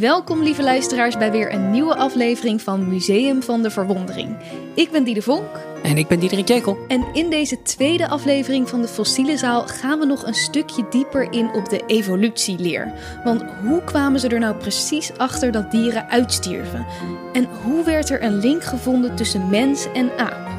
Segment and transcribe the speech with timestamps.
[0.00, 4.36] Welkom lieve luisteraars bij weer een nieuwe aflevering van Museum van de Verwondering.
[4.74, 5.60] Ik ben Diede Vonk.
[5.82, 6.78] En ik ben Diederik Jekel.
[6.88, 11.32] En in deze tweede aflevering van de Fossiele Zaal gaan we nog een stukje dieper
[11.32, 12.92] in op de evolutieleer.
[13.24, 16.86] Want hoe kwamen ze er nou precies achter dat dieren uitstierven?
[17.32, 20.49] En hoe werd er een link gevonden tussen mens en aap?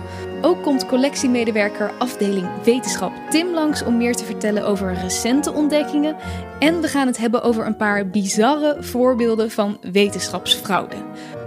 [0.41, 6.15] Ook komt collectiemedewerker afdeling wetenschap Tim langs om meer te vertellen over recente ontdekkingen.
[6.59, 10.95] En we gaan het hebben over een paar bizarre voorbeelden van wetenschapsfraude.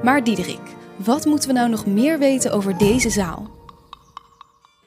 [0.02, 0.60] Maar Diederik,
[0.96, 3.53] wat moeten we nou nog meer weten over deze zaal?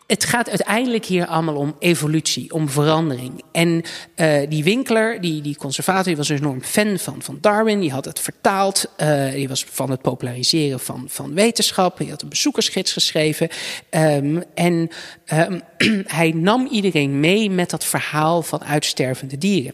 [0.07, 3.43] Het gaat uiteindelijk hier allemaal om evolutie, om verandering.
[3.51, 3.83] En
[4.15, 7.79] uh, die Winkler, die, die conservator, die was een enorm fan van, van Darwin.
[7.79, 8.85] Die had het vertaald.
[8.97, 11.97] Uh, die was van het populariseren van, van wetenschap.
[11.97, 13.49] Hij had een bezoekersgids geschreven.
[13.89, 14.89] Um, en
[15.33, 15.61] um,
[16.19, 19.73] hij nam iedereen mee met dat verhaal van uitstervende dieren.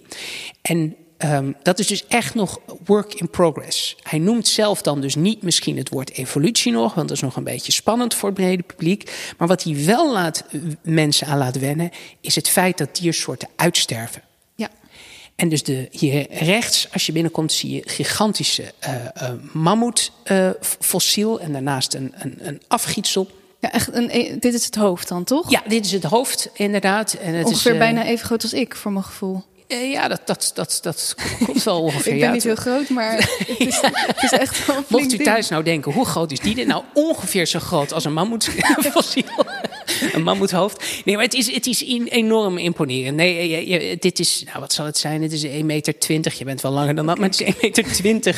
[0.62, 3.96] En Um, dat is dus echt nog work in progress.
[4.02, 7.36] Hij noemt zelf dan dus niet misschien het woord evolutie nog, want dat is nog
[7.36, 9.34] een beetje spannend voor het brede publiek.
[9.38, 10.44] Maar wat hij wel laat,
[10.82, 14.22] mensen aan laat wennen, is het feit dat diersoorten uitsterven.
[14.56, 14.70] Ja.
[15.36, 21.46] En dus de, hier rechts, als je binnenkomt, zie je gigantische uh, uh, mammoetfossiel uh,
[21.46, 23.28] en daarnaast een, een, een afgietsel.
[23.60, 25.52] Ja, echt een, dit is het hoofd dan, toch?
[25.52, 27.14] Ja, dit is het hoofd, inderdaad.
[27.14, 29.44] En het Ongeveer is, bijna even groot als ik, voor mijn gevoel.
[29.74, 32.14] Uh, ja, dat, dat, dat, dat komt wel ongeveer.
[32.14, 33.16] ik ben niet heel groot, maar
[33.48, 35.24] het is, het is echt wel Mocht u ding.
[35.24, 36.66] thuis nou denken, hoe groot is die?
[36.66, 39.46] Nou, ongeveer zo groot als een mammoetfossiel.
[40.14, 40.86] een mammoethoofd.
[41.06, 43.16] Nee, maar het is, het is enorm imponerend.
[43.16, 45.22] Nee, je, je, dit is, nou wat zal het zijn?
[45.22, 45.96] Het is 1,20 meter.
[46.38, 48.36] Je bent wel langer dan dat, maar het is 1,20 meter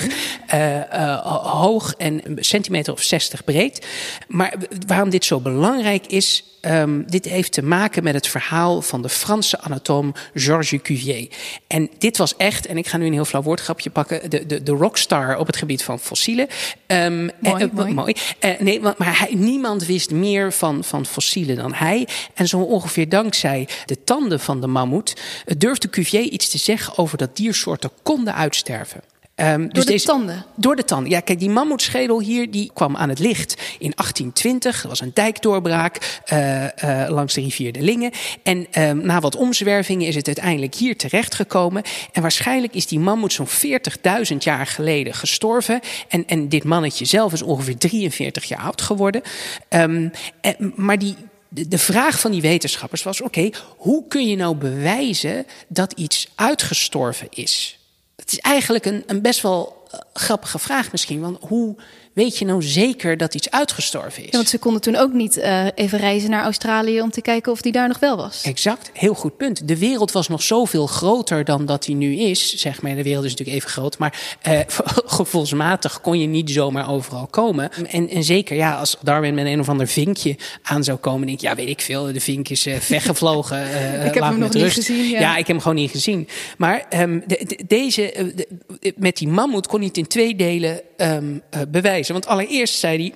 [0.53, 1.25] uh, uh,
[1.61, 3.85] hoog en een centimeter of 60 breed.
[4.27, 4.53] Maar
[4.87, 9.09] waarom dit zo belangrijk is, um, dit heeft te maken met het verhaal van de
[9.09, 11.27] Franse anatoom Georges Cuvier.
[11.67, 14.63] En dit was echt, en ik ga nu een heel flauw woordgrapje pakken, de, de,
[14.63, 16.47] de rockstar op het gebied van fossielen.
[16.87, 17.93] Um, mooi, en, mooi.
[17.93, 18.15] mooi.
[18.39, 22.07] Uh, nee, maar hij, niemand wist meer van, van fossielen dan hij.
[22.33, 25.21] En zo ongeveer dankzij de tanden van de mammoet
[25.57, 29.01] durfde Cuvier iets te zeggen over dat diersoorten konden uitsterven.
[29.35, 30.45] Um, door dus de deze, tanden?
[30.55, 31.09] Door de tanden.
[31.09, 34.83] Ja, kijk, die mammoetschedel hier die kwam aan het licht in 1820.
[34.83, 38.11] Er was een dijkdoorbraak uh, uh, langs de rivier de Linge.
[38.43, 41.83] En um, na wat omzwervingen is het uiteindelijk hier terechtgekomen.
[42.11, 45.79] En waarschijnlijk is die mammoet zo'n 40.000 jaar geleden gestorven.
[46.07, 49.21] En, en dit mannetje zelf is ongeveer 43 jaar oud geworden.
[49.69, 51.15] Um, en, maar die,
[51.49, 55.91] de, de vraag van die wetenschappers was: oké, okay, hoe kun je nou bewijzen dat
[55.91, 57.79] iets uitgestorven is?
[58.25, 61.21] Het is eigenlijk een, een best wel uh, grappige vraag misschien.
[61.21, 61.75] Want hoe
[62.15, 64.29] weet je nou zeker dat iets uitgestorven is?
[64.29, 67.51] Ja, want ze konden toen ook niet uh, even reizen naar Australië om te kijken
[67.51, 68.41] of die daar nog wel was.
[68.43, 69.67] Exact, heel goed punt.
[69.67, 72.55] De wereld was nog zoveel groter dan dat die nu is.
[72.55, 74.59] Zeg maar, de wereld is natuurlijk even groot, maar uh,
[75.17, 77.71] gevoelsmatig kon je niet zomaar overal komen.
[77.89, 81.39] En, en zeker, ja, als Darwin met een of ander vinkje aan zou komen, denk
[81.39, 83.61] ik, ja, weet ik veel, de vink is uh, weggevlogen.
[84.07, 84.63] ik heb hem nog rust.
[84.63, 85.09] niet gezien.
[85.09, 85.19] Ja.
[85.19, 85.31] ja.
[85.31, 86.27] ik heb hem gewoon niet gezien.
[86.57, 90.81] Maar um, de, de, deze, de, met die mammoet kon hij het in twee delen
[90.97, 92.04] um, bewijzen.
[92.13, 93.13] Want allereerst zei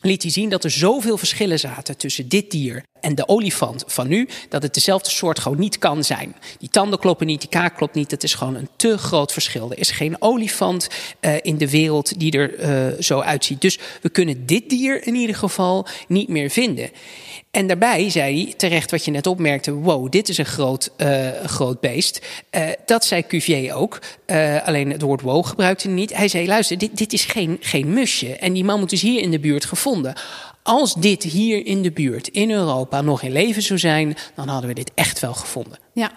[0.00, 4.08] liet hij zien dat er zoveel verschillen zaten tussen dit dier en de olifant van
[4.08, 6.36] nu, dat het dezelfde soort gewoon niet kan zijn.
[6.58, 9.70] Die tanden kloppen niet, die kaak klopt niet, het is gewoon een te groot verschil.
[9.70, 10.88] Er is geen olifant
[11.20, 13.60] uh, in de wereld die er uh, zo uitziet.
[13.60, 16.90] Dus we kunnen dit dier in ieder geval niet meer vinden.
[17.50, 21.28] En daarbij zei hij terecht wat je net opmerkte: wow, dit is een groot, uh,
[21.44, 22.26] groot beest.
[22.86, 23.98] Dat zei Cuvier ook.
[24.64, 26.16] Alleen het woord wow gebruikte hij niet.
[26.16, 28.36] Hij zei: luister, dit, dit is geen, geen musje.
[28.36, 30.14] En die man moet dus hier in de buurt gevonden.
[30.62, 34.68] Als dit hier in de buurt, in Europa, nog in leven zou zijn, dan hadden
[34.68, 35.78] we dit echt wel gevonden.
[35.92, 36.12] Ja,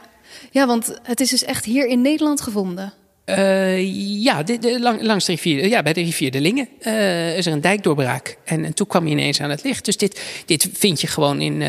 [0.52, 2.94] ja want het is dus echt hier in Nederland gevonden.
[3.26, 7.38] Uh, ja, de, de, lang, langs de rivier, ja, bij de rivier de Linge uh,
[7.38, 8.38] is er een dijkdoorbraak.
[8.46, 9.86] En, en toen kwam hij ineens aan het licht.
[9.86, 11.68] Dus dit, dit vind je gewoon in, uh,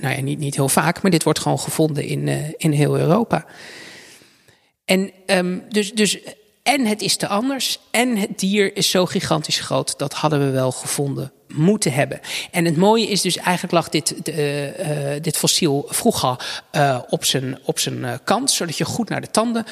[0.00, 2.98] nou ja, niet, niet heel vaak, maar dit wordt gewoon gevonden in, uh, in heel
[2.98, 3.46] Europa.
[4.84, 6.18] En um, dus, dus,
[6.62, 10.50] en het is te anders, en het dier is zo gigantisch groot, dat hadden we
[10.50, 12.20] wel gevonden moeten hebben.
[12.50, 17.24] En het mooie is dus, eigenlijk lag dit, uh, uh, dit fossiel vroeger uh, op
[17.24, 19.64] zijn, op zijn kant, zodat je goed naar de tanden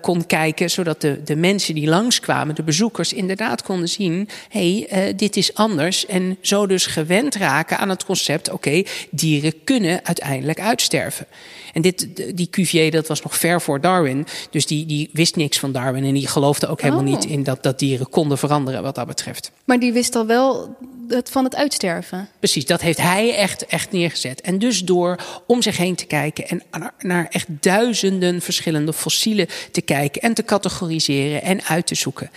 [0.00, 5.14] kon kijken, zodat de, de mensen die langskwamen, de bezoekers, inderdaad konden zien, hé, hey,
[5.14, 6.06] dit is anders.
[6.06, 11.26] En zo dus gewend raken aan het concept, oké, dieren kunnen uiteindelijk uitsterven.
[11.72, 14.26] En dit, die Cuvier, dat was nog ver voor Darwin.
[14.50, 16.04] Dus die, die wist niks van Darwin.
[16.04, 17.10] En die geloofde ook helemaal Oh.
[17.10, 19.50] niet in dat, dat dieren konden veranderen wat dat betreft.
[19.64, 20.76] Maar die wist al wel
[21.08, 22.28] het, van het uitsterven.
[22.38, 24.40] Precies, dat heeft hij echt, echt neergezet.
[24.40, 26.62] En dus door om zich heen te kijken en
[26.98, 32.30] naar, echt duizenden verschillende fossielen te kijken en te categoriseren en uit te zoeken.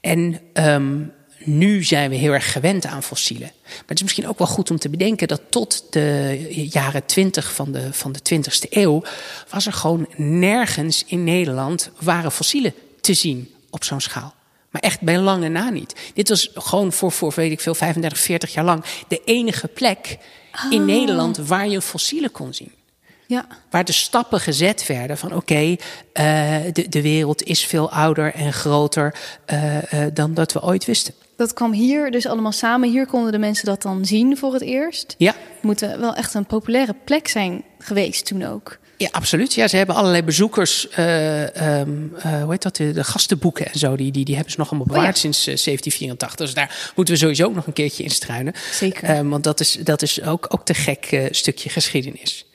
[0.00, 1.12] En um,
[1.48, 3.52] nu zijn we heel erg gewend aan fossielen.
[3.64, 7.52] Maar het is misschien ook wel goed om te bedenken dat tot de jaren 20
[7.52, 9.02] van de, van de 20ste eeuw
[9.50, 14.34] was er gewoon nergens in Nederland waren fossielen te zien op zo'n schaal.
[14.70, 15.94] Maar echt bij lange na niet.
[16.14, 20.18] Dit was gewoon voor, voor weet ik veel, 35, 40 jaar lang de enige plek
[20.70, 20.86] in ah.
[20.86, 22.72] Nederland waar je fossielen kon zien.
[23.28, 23.46] Ja.
[23.70, 25.76] Waar de stappen gezet werden van oké, uh,
[26.72, 29.14] de, de wereld is veel ouder en groter
[29.52, 31.14] uh, uh, dan dat we ooit wisten.
[31.36, 32.90] Dat kwam hier dus allemaal samen.
[32.90, 35.14] Hier konden de mensen dat dan zien voor het eerst.
[35.18, 35.34] Ja.
[35.60, 38.78] Moet wel echt een populaire plek zijn geweest toen ook.
[38.96, 39.54] Ja, absoluut.
[39.54, 44.24] Ja, ze hebben allerlei bezoekers, uh, hoe heet dat, de, gastenboeken en zo, die, die,
[44.24, 46.34] die hebben ze nog allemaal oh bewaard sinds 1784.
[46.34, 48.52] Dus daar moeten we sowieso ook nog een keertje in struinen.
[48.72, 49.28] Zeker.
[49.28, 52.47] Want dat is, dat is ook, ook te gek stukje geschiedenis.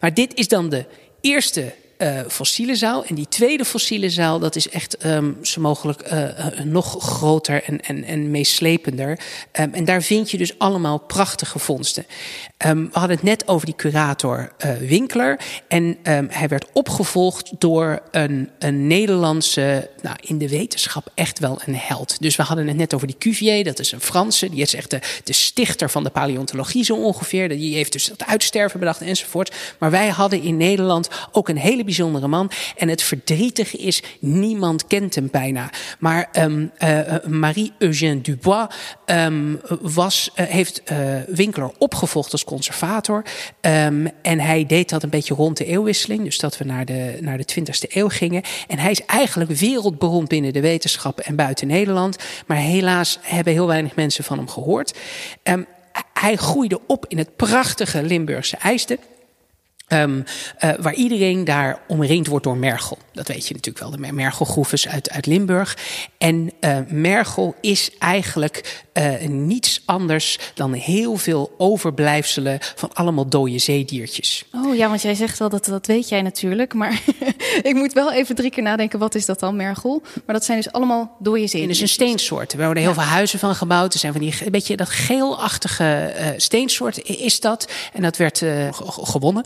[0.00, 0.84] Maar dit is dan de
[1.20, 1.74] eerste
[2.04, 3.04] uh, fossiele zaal.
[3.04, 6.28] En die tweede fossiele zaal, dat is echt um, zo mogelijk uh,
[6.64, 9.18] nog groter en, en, en meeslepender.
[9.60, 12.06] Um, en daar vind je dus allemaal prachtige vondsten.
[12.66, 15.40] Um, we hadden het net over die curator uh, Winkler.
[15.68, 15.98] En
[16.28, 22.20] hij werd opgevolgd door een, een Nederlandse, nou in de wetenschap echt wel een held.
[22.20, 24.50] Dus we hadden het net over die Cuvier, dat is een Franse.
[24.50, 27.48] Die is echt de, de stichter van de paleontologie zo ongeveer.
[27.48, 29.54] Die heeft dus het uitsterven bedacht enzovoort.
[29.78, 31.92] Maar wij hadden in Nederland ook een hele bijzondere
[32.28, 32.50] man.
[32.76, 35.70] En het verdrietige is, niemand kent hem bijna.
[35.98, 38.66] Maar um, uh, Marie-Eugène Dubois
[39.06, 43.24] um, was, uh, heeft uh, Winkler opgevolgd als conservator.
[43.60, 46.24] Um, en hij deed dat een beetje rond de eeuwwisseling.
[46.24, 48.42] Dus dat we naar de, naar de 20e eeuw gingen.
[48.68, 52.16] En hij is eigenlijk wereldberoemd binnen de wetenschap en buiten Nederland.
[52.46, 54.94] Maar helaas hebben heel weinig mensen van hem gehoord.
[56.12, 58.98] Hij groeide op in het prachtige Limburgse IJsden.
[59.88, 60.24] Um,
[60.64, 62.98] uh, waar iedereen daar omringd wordt door Mergel.
[63.12, 65.76] Dat weet je natuurlijk wel, de Mergelgroeves uit, uit Limburg.
[66.18, 73.58] En uh, Mergel is eigenlijk uh, niets anders dan heel veel overblijfselen van allemaal dode
[73.58, 74.44] zeediertjes.
[74.52, 76.74] Oh ja, want jij zegt wel dat dat weet jij natuurlijk.
[76.74, 77.00] Maar
[77.62, 80.02] ik moet wel even drie keer nadenken, wat is dat dan, Mergel?
[80.26, 81.60] Maar dat zijn dus allemaal dode zeediertjes.
[81.60, 82.52] Het is een steensoort.
[82.52, 83.92] Er worden heel veel huizen van gebouwd.
[83.92, 87.68] Er zijn van die, een beetje dat geelachtige steensoort is dat.
[87.92, 88.42] En dat werd
[88.86, 89.44] gewonnen.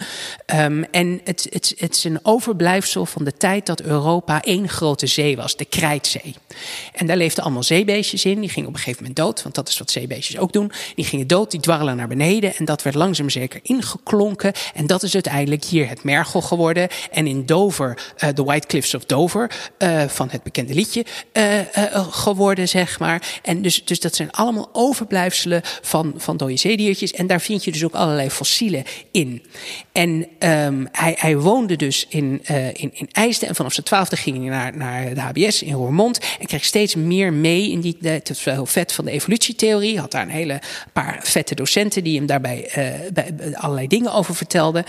[0.54, 5.06] Um, en het, het, het is een overblijfsel van de tijd dat Europa één grote
[5.06, 6.34] zee was, de Krijtzee.
[6.92, 8.40] En daar leefden allemaal zeebeestjes in.
[8.40, 10.72] Die gingen op een gegeven moment dood, want dat is wat zeebeestjes ook doen.
[10.94, 12.56] Die gingen dood, die dwarrelen naar beneden.
[12.56, 14.52] En dat werd langzaam zeker ingeklonken.
[14.74, 16.88] En dat is uiteindelijk hier het Mergel geworden.
[17.10, 21.58] En in Dover, uh, The White Cliffs of Dover, uh, van het bekende liedje, uh,
[22.10, 23.40] geworden, zeg maar.
[23.42, 27.12] En dus, dus dat zijn allemaal overblijfselen van, van dode zeediertjes.
[27.12, 29.42] En daar vind je dus ook allerlei fossielen in.
[29.92, 33.48] En um, hij, hij woonde dus in, uh, in, in IJsden.
[33.48, 36.20] En vanaf zijn twaalfde ging hij naar, naar de HBS in Roermond.
[36.40, 37.96] En kreeg steeds meer mee in die.
[38.00, 40.00] Het was wel heel vet van de evolutietheorie.
[40.00, 40.60] Had daar een hele
[40.92, 42.70] paar vette docenten die hem daarbij
[43.12, 44.84] bij, allerlei dingen over vertelden.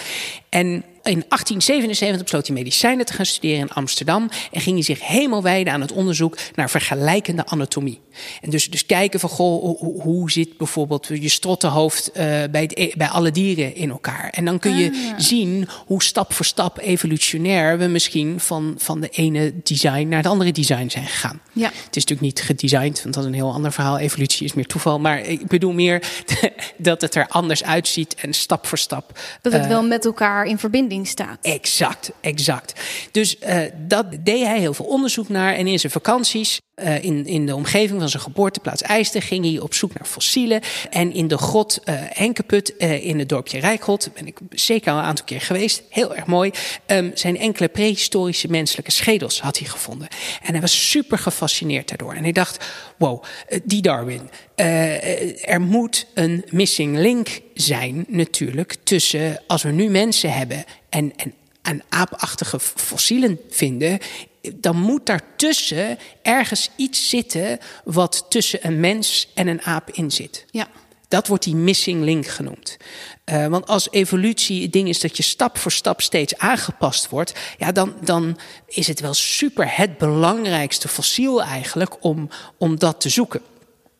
[0.50, 5.08] En in 1877 besloot hij medicijnen te gaan studeren in Amsterdam en ging hij zich
[5.08, 8.00] helemaal wijden aan het onderzoek naar vergelijkende anatomie.
[8.42, 12.92] En dus, dus kijken van, goh, hoe, hoe zit bijvoorbeeld je strottenhoofd uh, bij, e,
[12.98, 14.30] bij alle dieren in elkaar?
[14.30, 15.20] En dan kun je ah.
[15.20, 20.32] zien hoe stap voor stap evolutionair we misschien van, van de ene design naar het
[20.32, 21.42] andere design zijn gegaan.
[21.54, 21.66] Ja.
[21.66, 23.98] Het is natuurlijk niet gedesigned, want dat is een heel ander verhaal.
[23.98, 25.00] Evolutie is meer toeval.
[25.00, 26.04] Maar ik bedoel meer
[26.78, 29.20] dat het er anders uitziet en stap voor stap.
[29.42, 31.38] Dat het uh, wel met elkaar in verbinding staat.
[31.42, 32.74] Exact, exact.
[33.12, 35.54] Dus uh, dat deed hij heel veel onderzoek naar.
[35.54, 39.60] En in zijn vakanties uh, in, in de omgeving van zijn geboorteplaats IJsden ging hij
[39.60, 40.62] op zoek naar fossielen.
[40.90, 44.98] En in de grot uh, Henkeput uh, in het dorpje Rijkgod, ben ik zeker al
[44.98, 46.52] een aantal keer geweest, heel erg mooi,
[46.88, 50.08] um, zijn enkele prehistorische menselijke schedels had hij gevonden.
[50.42, 52.14] En hij was super gefascineerd daardoor.
[52.14, 52.66] En hij dacht,
[52.98, 53.24] wow,
[53.64, 54.30] die Darwin,
[55.42, 61.34] er moet een missing link zijn natuurlijk tussen als we nu mensen hebben en, en
[61.62, 64.00] aan aapachtige fossielen vinden,
[64.56, 70.46] dan moet daartussen ergens iets zitten wat tussen een mens en een aap in zit.
[70.52, 70.68] Ja.
[71.08, 72.78] Dat wordt die missing link genoemd.
[73.26, 77.34] Uh, want als evolutie het ding is dat je stap voor stap steeds aangepast wordt,
[77.58, 83.10] ja, dan, dan is het wel super het belangrijkste fossiel eigenlijk om, om dat te
[83.10, 83.42] zoeken.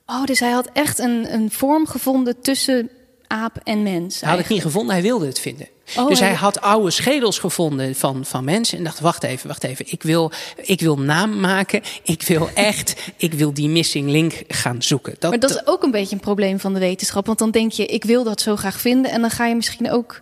[0.06, 2.90] Oh, dus hij had echt een, een vorm gevonden tussen
[3.30, 4.20] aap en mens.
[4.20, 5.68] Hij had het niet gevonden, hij wilde het vinden.
[5.98, 9.48] Oh, dus hij hij- had oude schedels gevonden van, van mensen en dacht: wacht even,
[9.48, 9.92] wacht even.
[9.92, 10.32] Ik wil,
[10.62, 11.82] ik wil naam maken.
[12.04, 15.16] Ik wil echt, ik wil die missing link gaan zoeken.
[15.20, 17.26] Dat, Maar dat is ook een beetje een probleem van de wetenschap.
[17.26, 19.12] Want dan denk je, ik wil dat zo graag vinden.
[19.12, 20.22] En dan ga je misschien ook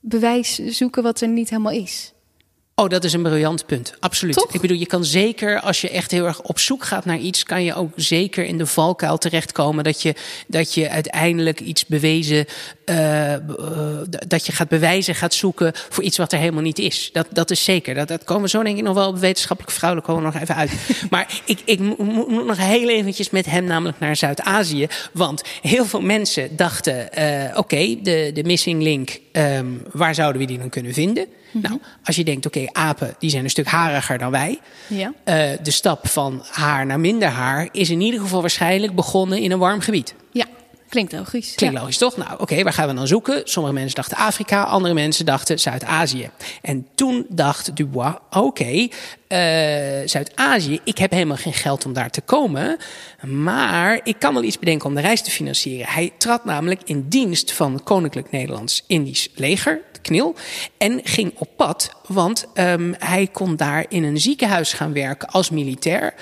[0.00, 2.12] bewijs zoeken wat er niet helemaal is.
[2.80, 3.94] Oh, dat is een briljant punt.
[3.98, 4.34] Absoluut.
[4.34, 4.52] Toch?
[4.54, 7.42] Ik bedoel, je kan zeker, als je echt heel erg op zoek gaat naar iets,
[7.42, 10.14] kan je ook zeker in de valkuil terechtkomen dat je,
[10.46, 12.46] dat je uiteindelijk iets bewezen,
[12.84, 13.40] eh, eh,
[14.26, 17.10] dat je gaat bewijzen, gaat zoeken voor iets wat er helemaal niet is.
[17.12, 17.94] Dat, dat is zeker.
[17.94, 20.42] Dat, dat komen we zo denk ik nog wel op wetenschappelijk vrouwelijk komen we nog
[20.42, 20.72] even uit.
[21.10, 24.86] maar ik, ik mo- mo- moet nog heel eventjes met hem namelijk naar Zuid-Azië.
[25.12, 30.46] Want heel veel mensen dachten, eh, oké, de, de missing link, ehm, waar zouden we
[30.46, 31.26] die dan kunnen vinden?
[31.52, 34.58] Nou, als je denkt, oké, apen die zijn een stuk hariger dan wij.
[34.86, 35.12] Ja.
[35.24, 39.50] Eh, de stap van haar naar minder haar is in ieder geval waarschijnlijk begonnen in
[39.50, 40.14] een warm gebied.
[40.32, 40.46] Ja,
[40.90, 41.54] klinkt logisch.
[41.54, 41.80] Klinkt Ja.
[41.80, 42.16] logisch, toch?
[42.16, 43.40] Nou, oké, waar gaan we dan zoeken?
[43.44, 46.30] Sommige mensen dachten Afrika, andere mensen dachten Zuid-Azië.
[46.62, 48.88] En toen dacht Dubois, oké,
[49.28, 49.38] eh,
[50.04, 52.76] Zuid-Azië, ik heb helemaal geen geld om daar te komen.
[53.26, 55.86] Maar ik kan wel iets bedenken om de reis te financieren.
[55.86, 60.34] Hij trad namelijk in dienst van het Koninklijk Nederlands-Indisch leger, de KNIL.
[60.78, 65.50] En ging op pad, want ehm, hij kon daar in een ziekenhuis gaan werken als
[65.50, 66.14] militair.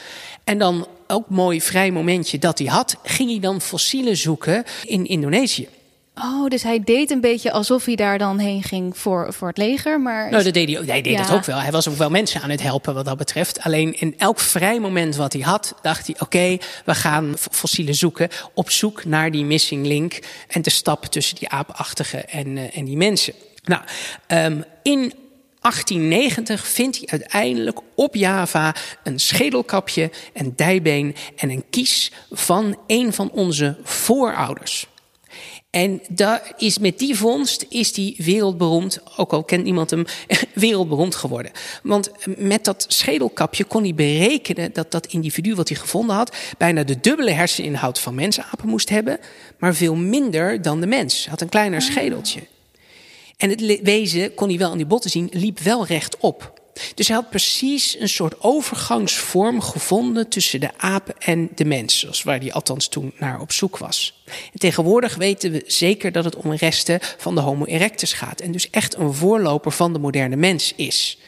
[0.45, 5.07] En dan ook mooi vrij momentje dat hij had, ging hij dan fossielen zoeken in
[5.07, 5.69] Indonesië.
[6.23, 9.57] Oh, dus hij deed een beetje alsof hij daar dan heen ging voor, voor het
[9.57, 10.01] leger.
[10.01, 11.23] Maar Nou, dat deed hij, ook- hij deed Ja.
[11.23, 11.59] dat ook wel.
[11.61, 13.61] Hij was ook wel mensen aan het helpen wat dat betreft.
[13.61, 18.29] Alleen in elk vrij moment wat hij had, dacht hij: oké, we gaan fossielen zoeken.
[18.55, 22.85] Op zoek naar die missing link en de stap tussen die aapachtige en, eh, en
[22.85, 23.35] die mensen.
[23.65, 23.83] Nou,
[24.27, 25.13] ehm, in
[25.71, 33.13] 1890 vindt hij uiteindelijk op Java een schedelkapje, een dijbeen en een kies van een
[33.13, 34.87] van onze voorouders.
[35.71, 40.05] En daar is, met die vondst is die wereldberoemd, ook al kent niemand hem,
[40.55, 41.53] wereldberoemd geworden.
[41.83, 46.85] Want met dat schedelkapje kon hij berekenen dat dat individu wat hij gevonden had, bijna
[46.85, 49.19] de dubbele herseninhoud van mensapen moest hebben,
[49.59, 51.21] maar veel minder dan de mens.
[51.21, 52.41] Hij had een kleiner schedeltje.
[53.39, 56.53] En het wezen, kon hij wel aan die botten zien, liep wel rechtop.
[56.95, 62.23] Dus hij had precies een soort overgangsvorm gevonden tussen de aap en de mens, zoals
[62.23, 64.23] waar hij althans toen naar op zoek was.
[64.27, 68.53] En tegenwoordig weten we zeker dat het om resten van de Homo erectus gaat en
[68.53, 71.19] dus echt een voorloper van de moderne mens is.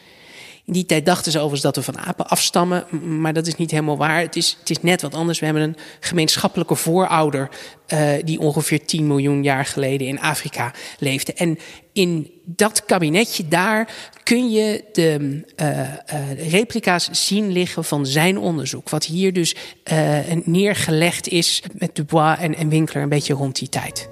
[0.70, 2.84] In die tijd dachten ze overigens dat we van apen afstammen,
[3.20, 4.20] maar dat is niet helemaal waar.
[4.20, 5.38] Het is, het is net wat anders.
[5.38, 7.48] We hebben een gemeenschappelijke voorouder
[7.86, 11.32] eh, die ongeveer 10 miljoen jaar geleden in Afrika leefde.
[11.32, 11.58] En
[11.92, 18.88] in dat kabinetje daar kun je de eh, eh, replica's zien liggen van zijn onderzoek.
[18.88, 23.68] Wat hier dus eh, neergelegd is met Dubois en, en Winkler een beetje rond die
[23.68, 24.08] tijd.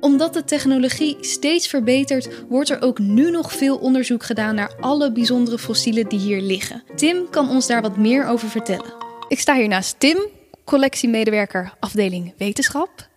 [0.00, 5.12] Omdat de technologie steeds verbetert, wordt er ook nu nog veel onderzoek gedaan naar alle
[5.12, 6.82] bijzondere fossielen die hier liggen.
[6.94, 8.94] Tim kan ons daar wat meer over vertellen.
[9.28, 10.26] Ik sta hier naast Tim,
[10.64, 13.08] collectiemedewerker afdeling wetenschap.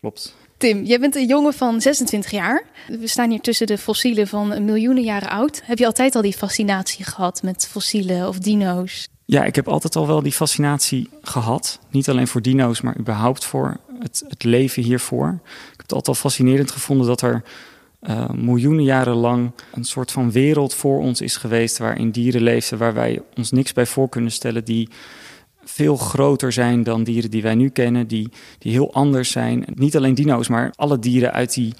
[0.00, 0.34] Klopt.
[0.62, 2.64] Tim, jij bent een jongen van 26 jaar.
[2.88, 5.62] We staan hier tussen de fossielen van miljoenen jaren oud.
[5.64, 9.08] Heb je altijd al die fascinatie gehad met fossielen of dino's?
[9.24, 11.78] Ja, ik heb altijd al wel die fascinatie gehad.
[11.90, 15.28] Niet alleen voor dino's, maar überhaupt voor het, het leven hiervoor.
[15.44, 17.42] Ik heb het altijd al fascinerend gevonden dat er
[18.00, 21.78] eh, miljoenen jaren lang een soort van wereld voor ons is geweest.
[21.78, 24.64] waarin dieren leefden, waar wij ons niks bij voor kunnen stellen.
[24.64, 24.88] die
[25.64, 28.28] veel groter zijn dan dieren die wij nu kennen, die,
[28.58, 29.64] die heel anders zijn.
[29.74, 31.74] Niet alleen dino's, maar alle dieren uit die,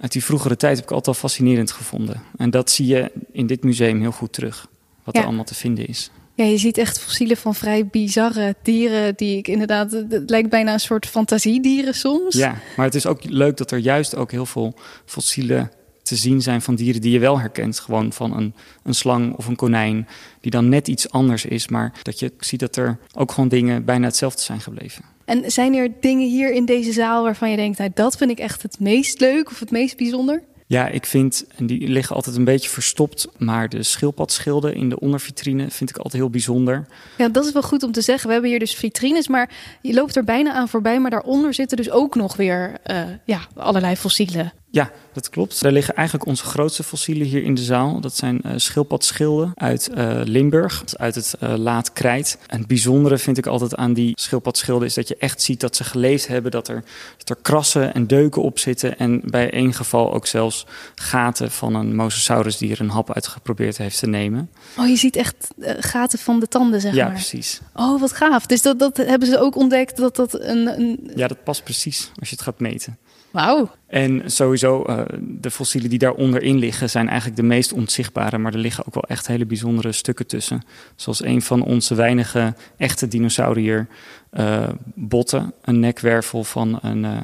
[0.00, 2.22] uit die vroegere tijd heb ik altijd al fascinerend gevonden.
[2.36, 4.66] En dat zie je in dit museum heel goed terug,
[5.04, 5.20] wat Ja.
[5.20, 6.10] er allemaal te vinden is.
[6.34, 9.90] Ja, je ziet echt fossielen van vrij bizarre dieren die ik inderdaad...
[9.90, 12.34] Het lijkt bijna een soort fantasiedieren soms.
[12.36, 14.74] Ja, maar het is ook leuk dat er juist ook heel veel
[15.04, 15.70] fossielen
[16.10, 17.78] te zien zijn van dieren die je wel herkent.
[17.78, 20.08] Gewoon van een, een slang of een konijn,
[20.40, 21.68] die dan net iets anders is.
[21.68, 25.04] Maar dat je ziet dat er ook gewoon dingen bijna hetzelfde zijn gebleven.
[25.24, 27.78] En zijn er dingen hier in deze zaal waarvan je denkt...
[27.78, 30.42] Nou, dat vind ik echt het meest leuk of het meest bijzonder?
[30.66, 35.00] Ja, ik vind, en die liggen altijd een beetje verstopt, maar de schildpadschilden in de
[35.00, 36.86] ondervitrine vind ik altijd heel bijzonder.
[37.18, 38.26] Ja, dat is wel goed om te zeggen.
[38.26, 39.50] We hebben hier dus vitrines, maar
[39.82, 41.00] je loopt er bijna aan voorbij.
[41.00, 44.52] Maar daaronder zitten dus ook nog weer eh, ja, allerlei fossielen.
[44.72, 45.62] Ja, dat klopt.
[45.62, 48.00] Daar liggen eigenlijk onze grootste fossielen hier in de zaal.
[48.00, 52.38] Dat zijn eh schildpadschilden uit eh, Limburg, uit het eh, laat krijt.
[52.46, 55.76] En het bijzondere vind ik altijd aan die schildpadschilden is dat je echt ziet dat
[55.76, 56.84] ze geleefd hebben, dat er,
[57.18, 61.74] dat er krassen en deuken op zitten en bij één geval ook zelfs gaten van
[61.74, 64.50] een mosasaurus die er een hap uit geprobeerd heeft te nemen.
[64.78, 65.48] Oh, je ziet echt
[65.78, 67.14] gaten van de tanden, zeg ja, maar.
[67.14, 67.60] precies.
[67.74, 68.46] Oh, wat gaaf.
[68.46, 70.80] Dus dat, dat hebben ze ook ontdekt dat dat een...
[70.80, 71.10] een...
[71.14, 72.98] Ja, dat past precies als je het gaat meten.
[73.30, 73.70] Wauw.
[73.86, 78.38] En sowieso, uh, de fossielen die daaronder in liggen zijn eigenlijk de meest onzichtbare.
[78.38, 80.62] Maar er liggen ook wel echt hele bijzondere stukken tussen.
[80.96, 83.86] Zoals een van onze weinige echte dinosaurier
[84.32, 85.52] uh, botten.
[85.62, 87.16] Een nekwervel van een, uh,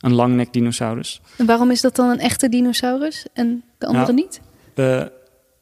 [0.00, 1.20] een langnek-dinosaurus.
[1.36, 4.40] En waarom is dat dan een echte dinosaurus en de andere Nou, niet?
[4.74, 5.12] We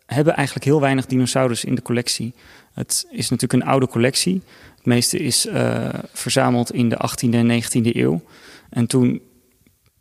[0.06, 2.34] hebben eigenlijk heel weinig dinosaurus in de collectie.
[2.72, 4.42] Het is natuurlijk een oude collectie.
[4.76, 5.46] Het meeste is
[6.12, 8.22] verzameld in de 18e en 19e eeuw.
[8.70, 9.20] En toen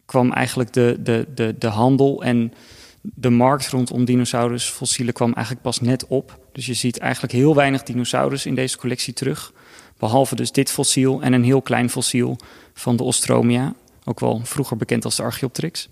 [0.07, 2.53] kwam eigenlijk de, de, de, de handel en
[3.01, 6.39] de markt rondom dinosaurusfossielen kwam eigenlijk pas net op.
[6.51, 9.53] Dus je ziet eigenlijk heel weinig dinosaurus in deze collectie terug.
[9.97, 12.37] Behalve dus dit fossiel en een heel klein fossiel
[12.73, 13.73] van de Ostromia.
[14.03, 15.89] Ook wel vroeger bekend als de Archaeopteryx.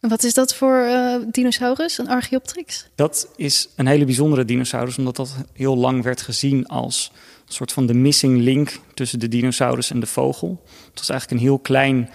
[0.00, 2.88] Wat is dat voor uh, dinosaurus, een Archaeopteryx?
[2.94, 7.12] Dat is een hele bijzondere dinosaurus, omdat dat heel lang werd gezien als
[7.46, 10.62] een soort van de missing link tussen de dinosaurus en de vogel.
[10.90, 12.10] Het was eigenlijk een heel klein,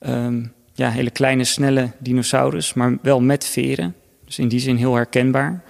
[0.00, 3.94] um, ja, hele kleine, snelle dinosaurus, maar wel met veren.
[4.24, 5.62] Dus in die zin heel herkenbaar.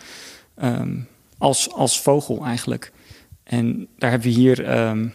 [0.63, 1.09] Um,
[1.39, 2.93] als, als vogel eigenlijk.
[3.45, 5.13] En daar hebben we hier um,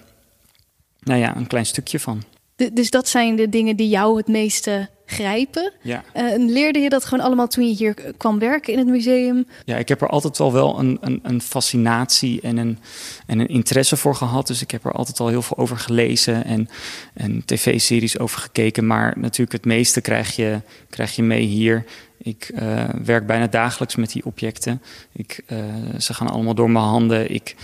[0.99, 2.23] nou ja, een klein stukje van.
[2.73, 5.71] Dus dat zijn de dingen die jou het meeste grijpen.
[5.81, 6.03] Ja.
[6.15, 9.45] Uh, leerde je dat gewoon allemaal toen je hier kwam werken in het museum?
[9.65, 12.79] Ja, ik heb er altijd al wel een, een, een fascinatie en een,
[13.25, 14.47] en een interesse voor gehad.
[14.47, 16.69] Dus ik heb er altijd al heel veel over gelezen en,
[17.13, 18.87] en tv-series over gekeken.
[18.87, 21.85] Maar natuurlijk het meeste krijg je, krijg je mee hier.
[22.23, 24.81] Ik uh, werk bijna dagelijks met die objecten.
[25.11, 25.59] Ik, uh,
[25.99, 27.33] ze gaan allemaal door mijn handen.
[27.33, 27.55] Ik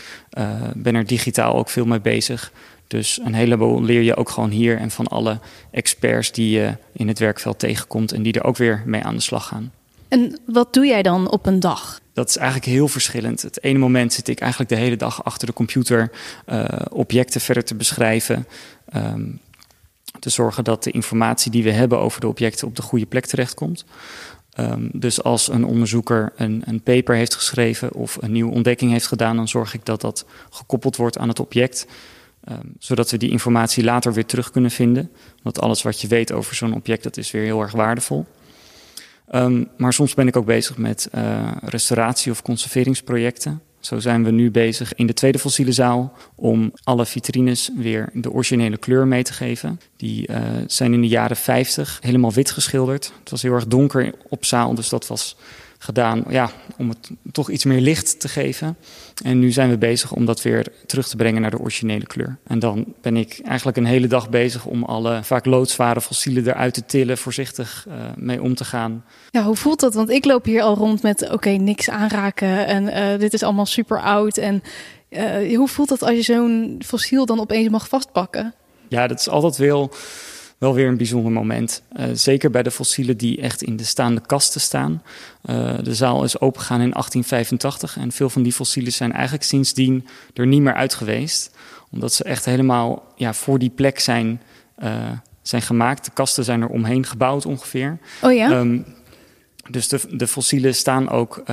[0.74, 2.52] ben er digitaal ook veel mee bezig.
[2.88, 5.40] Dus een heleboel leer je ook gewoon hier en van alle
[5.72, 9.22] experts die je in het werkveld tegenkomt en die er ook weer mee aan de
[9.22, 9.72] slag gaan.
[10.08, 12.00] En wat doe jij dan op een dag?
[12.14, 13.42] Dat is eigenlijk heel verschillend.
[13.42, 16.12] Het ene moment zit ik eigenlijk de hele dag achter de computer
[16.46, 18.48] uh, objecten verder te beschrijven.
[18.96, 19.40] Um,
[20.20, 23.26] te zorgen dat de informatie die we hebben over de objecten op de goede plek
[23.26, 23.86] terechtkomt.
[24.60, 29.08] Um, dus als een onderzoeker een, een paper heeft geschreven of een nieuwe ontdekking heeft
[29.08, 31.88] gedaan, dan zorg ik dat dat gekoppeld wordt aan het object.
[32.52, 35.12] Um, zodat we die informatie later weer terug kunnen vinden.
[35.44, 38.26] Want alles wat je weet over zo'n object, dat is weer heel erg waardevol.
[39.32, 43.62] Um, maar soms ben ik ook bezig met uh, restauratie- of conserveringsprojecten.
[43.80, 48.32] Zo zijn we nu bezig in de tweede fossiele zaal om alle vitrines weer de
[48.32, 49.80] originele kleur mee te geven.
[49.96, 53.14] Die uh, zijn in de jaren 50 helemaal wit geschilderd.
[53.20, 55.38] Het was heel erg donker op zaal, dus dat was
[55.78, 58.78] gedaan ja, om het toch iets meer licht te geven.
[59.24, 62.38] En nu zijn we bezig om dat weer terug te brengen naar de originele kleur.
[62.48, 66.74] En dan ben ik eigenlijk een hele dag bezig om alle vaak loodzware fossielen eruit
[66.74, 69.04] te tillen, voorzichtig uh, mee om te gaan.
[69.30, 69.94] Ja, hoe voelt dat?
[69.94, 73.44] Want ik loop hier al rond met oké, okay, niks aanraken en uh, dit is
[73.44, 74.38] allemaal super oud.
[74.38, 74.64] En
[75.10, 78.54] uh, hoe voelt dat als je zo'n fossiel dan opeens mag vastpakken?
[78.88, 79.92] Ja, dat is altijd wel
[80.58, 81.84] wel weer een bijzonder moment.
[82.00, 85.04] Uh, zeker bij de fossielen die echt in de staande kasten staan.
[85.50, 90.08] Uh, de zaal is opengegaan in 1885 en veel van die fossielen zijn eigenlijk sindsdien
[90.34, 91.56] er niet meer uit geweest.
[91.92, 94.42] Omdat ze echt helemaal ja, voor die plek zijn,
[94.84, 96.06] uh, zijn gemaakt.
[96.06, 98.00] De kasten zijn er omheen gebouwd ongeveer.
[98.22, 98.52] Oh ja?
[98.52, 98.86] Um,
[99.70, 101.44] dus de, de fossielen staan ook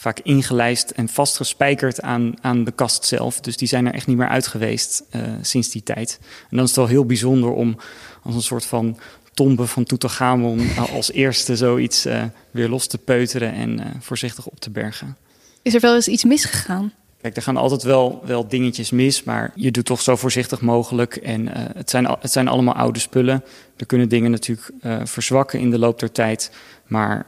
[0.00, 3.40] vaak ingelijst en vastgespijkerd aan, aan de kast zelf.
[3.40, 6.18] Dus die zijn er echt niet meer uit geweest uh, sinds die tijd.
[6.22, 7.76] En dan is het wel heel bijzonder om
[8.22, 8.98] als een soort van
[9.34, 14.70] tombe van Tutankhamon als eerste zoiets uh, weer los te peuteren en voorzichtig op te
[14.70, 15.16] bergen.
[15.62, 16.92] Is er wel eens iets misgegaan?
[17.20, 21.16] Kijk, er gaan altijd wel, wel dingetjes mis, maar je doet toch zo voorzichtig mogelijk.
[21.16, 23.44] En uh, het, zijn, het zijn allemaal oude spullen.
[23.76, 24.70] Er kunnen dingen natuurlijk
[25.02, 26.50] verzwakken in de loop der tijd.
[26.86, 27.26] Maar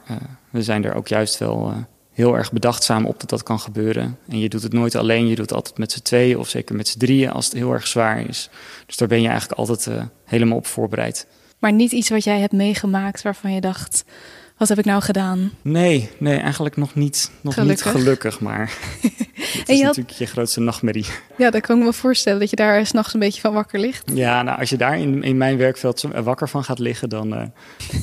[0.49, 1.73] we zijn er ook juist wel
[2.11, 4.17] heel erg bedachtzaam op dat dat kan gebeuren.
[4.27, 6.75] En je doet het nooit alleen, je doet het altijd met z'n tweeën of zeker
[6.75, 8.49] met z'n drieën als het heel erg zwaar is.
[8.85, 11.27] Dus daar ben je eigenlijk altijd uh, helemaal op voorbereid.
[11.59, 14.03] Maar niet iets wat jij hebt meegemaakt waarvan je dacht,
[14.57, 15.51] wat heb ik nou gedaan?
[15.61, 17.85] Nee, nee eigenlijk nog niet, nog gelukkig.
[17.85, 18.77] niet gelukkig, maar
[19.41, 19.95] het is je had...
[19.95, 21.05] natuurlijk je grootste nachtmerrie.
[21.37, 24.11] Ja, dat kan ik me voorstellen, dat je daar s'nachts een beetje van wakker ligt.
[24.13, 27.41] Ja, nou als je daar in, in mijn werkveld wakker van gaat liggen, dan, uh,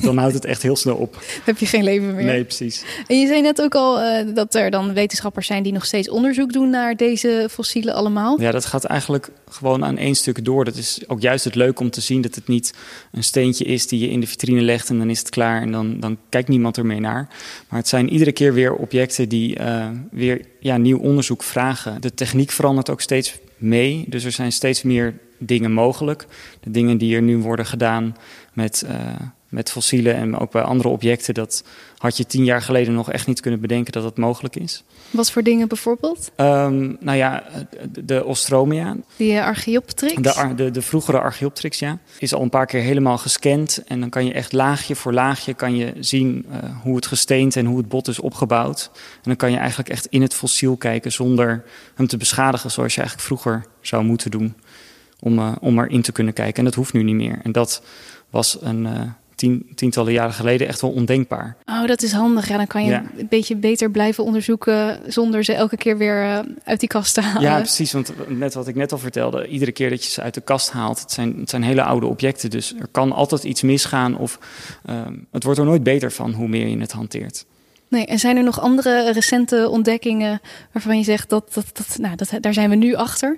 [0.01, 1.23] dan houdt het echt heel snel op.
[1.45, 2.25] Heb je geen leven meer.
[2.25, 2.83] Nee, precies.
[3.07, 6.09] En je zei net ook al uh, dat er dan wetenschappers zijn die nog steeds
[6.09, 8.41] onderzoek doen naar deze fossielen allemaal.
[8.41, 10.65] Ja, dat gaat eigenlijk gewoon aan één stuk door.
[10.65, 12.73] Dat is ook juist het leuk om te zien dat het niet
[13.11, 15.71] een steentje is die je in de vitrine legt en dan is het klaar en
[15.71, 17.27] dan, dan kijkt niemand er meer naar.
[17.69, 22.01] Maar het zijn iedere keer weer objecten die uh, weer ja, nieuw onderzoek vragen.
[22.01, 26.25] De techniek verandert ook steeds mee, dus er zijn steeds meer dingen mogelijk.
[26.59, 28.15] De dingen die er nu worden gedaan
[28.53, 28.91] met uh,
[29.49, 31.33] met fossielen en ook bij andere objecten.
[31.33, 31.63] Dat
[31.97, 34.83] had je tien jaar geleden nog echt niet kunnen bedenken dat het mogelijk is.
[35.11, 36.31] Wat voor dingen bijvoorbeeld?
[36.37, 37.43] Um, nou ja,
[38.03, 38.95] de Ostromia.
[39.15, 40.21] Die eh, Archaeopteryx?
[40.21, 41.99] De, de, de, vroegere Archaeopteryx, ja.
[42.19, 43.83] Is al een paar keer helemaal gescand.
[43.87, 47.55] En dan kan je echt laagje voor laagje kan je zien uh, hoe het gesteend
[47.55, 48.89] en hoe het bot is opgebouwd.
[48.93, 51.63] En dan kan je eigenlijk echt in het fossiel kijken zonder
[51.95, 54.55] hem te beschadigen zoals je eigenlijk vroeger zou moeten doen.
[55.19, 56.57] Om, uh, om erin te kunnen kijken.
[56.57, 57.39] En dat hoeft nu niet meer.
[57.43, 57.83] En dat
[58.29, 58.87] was een
[59.39, 61.55] tien, tientallen jaren geleden echt wel ondenkbaar.
[61.65, 62.47] Oh, dat is handig.
[62.47, 66.39] Ja, dan kan je een beetje beter blijven onderzoeken zonder ze elke keer weer uh,
[66.63, 67.41] uit die kast te halen.
[67.41, 67.91] Ja, precies.
[67.91, 70.71] Want net wat ik net al vertelde, iedere keer dat je ze uit de kast
[70.71, 72.49] haalt, het zijn, het zijn hele oude objecten.
[72.49, 74.39] Dus er kan altijd iets misgaan of
[74.89, 77.45] uh, het wordt er nooit beter van hoe meer je het hanteert.
[77.87, 82.15] Nee, en zijn er nog andere recente ontdekkingen waarvan je zegt dat, dat, dat, nou,
[82.15, 83.37] dat daar zijn we nu achter?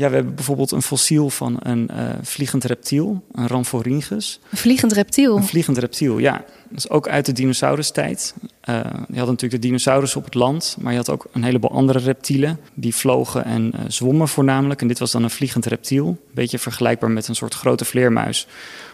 [0.00, 4.40] Ja, we hebben bijvoorbeeld een fossiel van een uh, vliegend reptiel, een Rhamphorhynchus.
[4.50, 5.36] Een vliegend reptiel?
[5.36, 6.44] Een vliegend reptiel, ja.
[6.68, 8.34] Dat is ook uit de dinosaurustijd.
[8.68, 11.70] Uh, je had natuurlijk de dinosaurus op het land, maar je had ook een heleboel
[11.70, 12.60] andere reptielen.
[12.74, 14.80] Die vlogen en uh, zwommen voornamelijk.
[14.80, 16.06] En dit was dan een vliegend reptiel.
[16.06, 18.46] Een beetje vergelijkbaar met een soort grote vleermuis.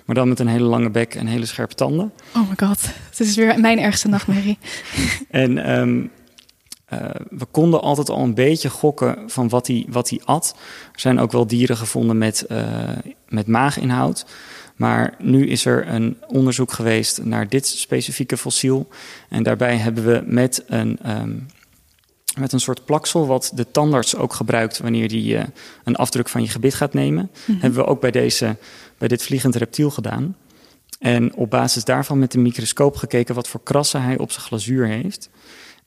[0.05, 2.13] Maar dan met een hele lange bek en hele scherpe tanden.
[2.35, 4.59] Oh my god, het is weer mijn ergste nachtmerrie.
[5.31, 6.11] en um,
[6.93, 6.99] uh,
[7.31, 10.55] we konden altijd al een beetje gokken van wat hij, wat hij at.
[10.93, 12.89] Er zijn ook wel dieren gevonden met, uh,
[13.29, 14.27] met maaginhoud.
[14.77, 18.89] Maar nu is er een onderzoek geweest naar dit specifieke fossiel.
[19.29, 21.47] En daarbij hebben we met een, um,
[22.39, 25.43] met een soort plaksel, wat de tandarts ook gebruikt wanneer die uh,
[25.85, 27.63] een afdruk van je gebit gaat nemen, mm-hmm.
[27.63, 28.57] hebben we ook bij, deze,
[28.99, 30.37] bij dit vliegend reptiel gedaan.
[30.99, 34.87] En op basis daarvan met een microscoop gekeken wat voor krassen hij op zijn glazuur
[34.87, 35.29] heeft.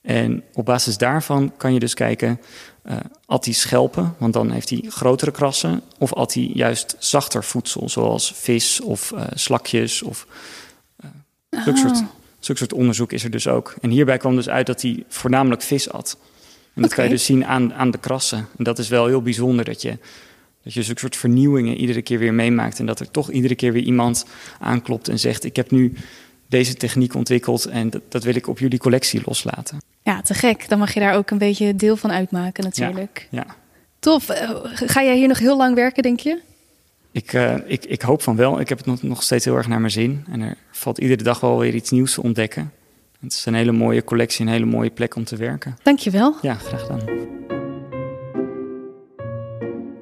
[0.02, 2.40] En op basis daarvan kan je dus kijken,
[2.86, 7.44] uh, at hij schelpen, want dan heeft hij grotere krassen, of at hij juist zachter
[7.44, 10.26] voedsel, zoals vis of uh, slakjes of
[11.04, 11.10] uh,
[11.64, 12.02] zulk, soort,
[12.38, 13.74] zulk soort onderzoek is er dus ook.
[13.80, 16.16] En hierbij kwam dus uit dat hij voornamelijk vis at.
[16.74, 16.96] En dat okay.
[16.96, 18.46] kan je dus zien aan, aan de krassen.
[18.58, 19.98] En dat is wel heel bijzonder dat je,
[20.62, 22.78] dat je zulke soort vernieuwingen iedere keer weer meemaakt.
[22.78, 24.26] En dat er toch iedere keer weer iemand
[24.58, 25.92] aanklopt en zegt: Ik heb nu
[26.50, 29.78] deze techniek ontwikkeld en dat, dat, wil ik op jullie collectie loslaten.
[30.02, 30.68] Ja, te gek.
[30.68, 33.28] Dan mag je daar ook een beetje deel van uitmaken natuurlijk.
[33.30, 33.44] Ja.
[33.46, 33.54] ja.
[33.98, 34.28] Tof.
[34.28, 36.40] Eh, ga jij hier nog heel lang werken, denk je?
[37.12, 38.60] Ik, uh, ik, ik hoop van wel.
[38.60, 40.24] Ik heb het nog, nog steeds heel erg naar mijn zin.
[40.30, 42.72] En er valt iedere dag wel weer iets nieuws te ontdekken.
[43.20, 45.76] Het is een hele mooie collectie, een hele mooie plek om te werken.
[45.82, 46.34] Dankjewel.
[46.42, 47.04] Ja, graag gedaan.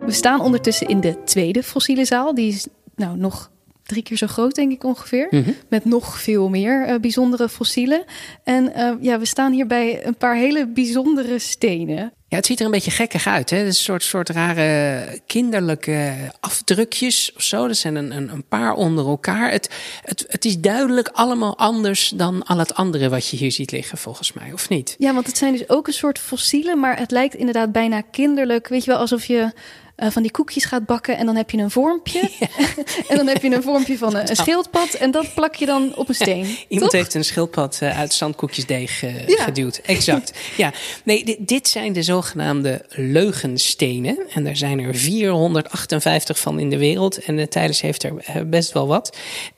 [0.00, 2.34] We staan ondertussen in de tweede fossiele zaal.
[2.34, 3.50] Die is nou nog
[3.88, 5.26] drie keer zo groot, denk ik ongeveer.
[5.30, 5.54] Mm -hmm.
[5.68, 8.04] Met nog veel meer uh, bijzondere fossielen.
[8.44, 12.12] En uh, ja, we staan hier bij een paar hele bijzondere stenen.
[12.28, 13.50] Ja, het ziet er een beetje gekkig uit.
[13.50, 13.56] Hè?
[13.56, 17.66] Het is een soort, soort rare kinderlijke afdrukjes of zo.
[17.66, 19.50] Dat zijn een, een, een paar onder elkaar.
[19.50, 19.70] Het,
[20.02, 23.98] het, het is duidelijk allemaal anders dan al het andere wat je hier ziet liggen,
[23.98, 24.94] volgens mij, of niet?
[24.98, 28.68] Ja, want het zijn dus ook een soort fossielen, maar het lijkt inderdaad bijna kinderlijk.
[28.68, 29.52] Weet je wel, alsof je
[29.98, 32.16] uh, van die koekjes gaat bakken en dan heb je een vormpje.
[32.38, 32.46] Ja.
[33.08, 35.96] en dan heb je een vormpje van een, een, schildpad en dat plak je dan
[35.96, 36.46] op een steen.
[36.46, 37.00] Ja, iemand toch?
[37.00, 39.42] heeft een schildpad uh, uit zandkoekjesdeeg uh, ja.
[39.42, 39.80] geduwd.
[39.84, 40.32] Exact.
[40.56, 40.72] ja,
[41.04, 44.18] nee, dit, dit, zijn de zogenaamde leugenstenen.
[44.34, 47.24] En er zijn er 458 van in de wereld.
[47.24, 49.16] En de Tijdens heeft er best wel wat.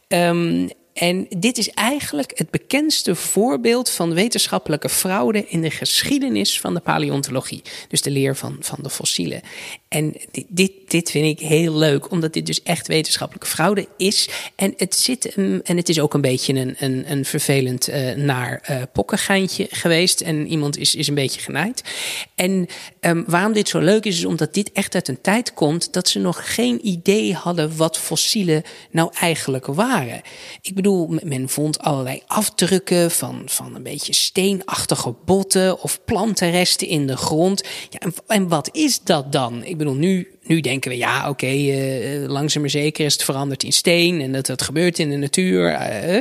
[0.09, 0.69] Um,
[1.01, 6.81] en dit is eigenlijk het bekendste voorbeeld van wetenschappelijke fraude in de geschiedenis van de
[6.81, 7.63] paleontologie.
[7.89, 9.41] Dus de leer van, van de fossielen.
[9.89, 14.29] En dit, dit, dit vind ik heel leuk, omdat dit dus echt wetenschappelijke fraude is.
[14.55, 18.67] En het, zit, en het is ook een beetje een, een, een vervelend uh, naar
[18.71, 20.21] uh, pokkengeintje geweest.
[20.21, 21.83] En iemand is, is een beetje genaaid.
[22.35, 22.67] En
[23.01, 26.09] um, waarom dit zo leuk is, is omdat dit echt uit een tijd komt dat
[26.09, 30.21] ze nog geen idee hadden wat fossielen nou eigenlijk waren.
[30.63, 30.90] Ik bedoel,
[31.23, 37.65] men vond allerlei afdrukken van, van een beetje steenachtige botten of plantenresten in de grond.
[37.91, 39.65] Ja, en, en wat is dat dan?
[39.65, 43.23] Ik bedoel, nu, nu denken we, ja, oké, okay, uh, langzaam maar zeker is het
[43.23, 45.71] veranderd in steen en dat het gebeurt in de natuur.
[45.71, 46.15] Uh,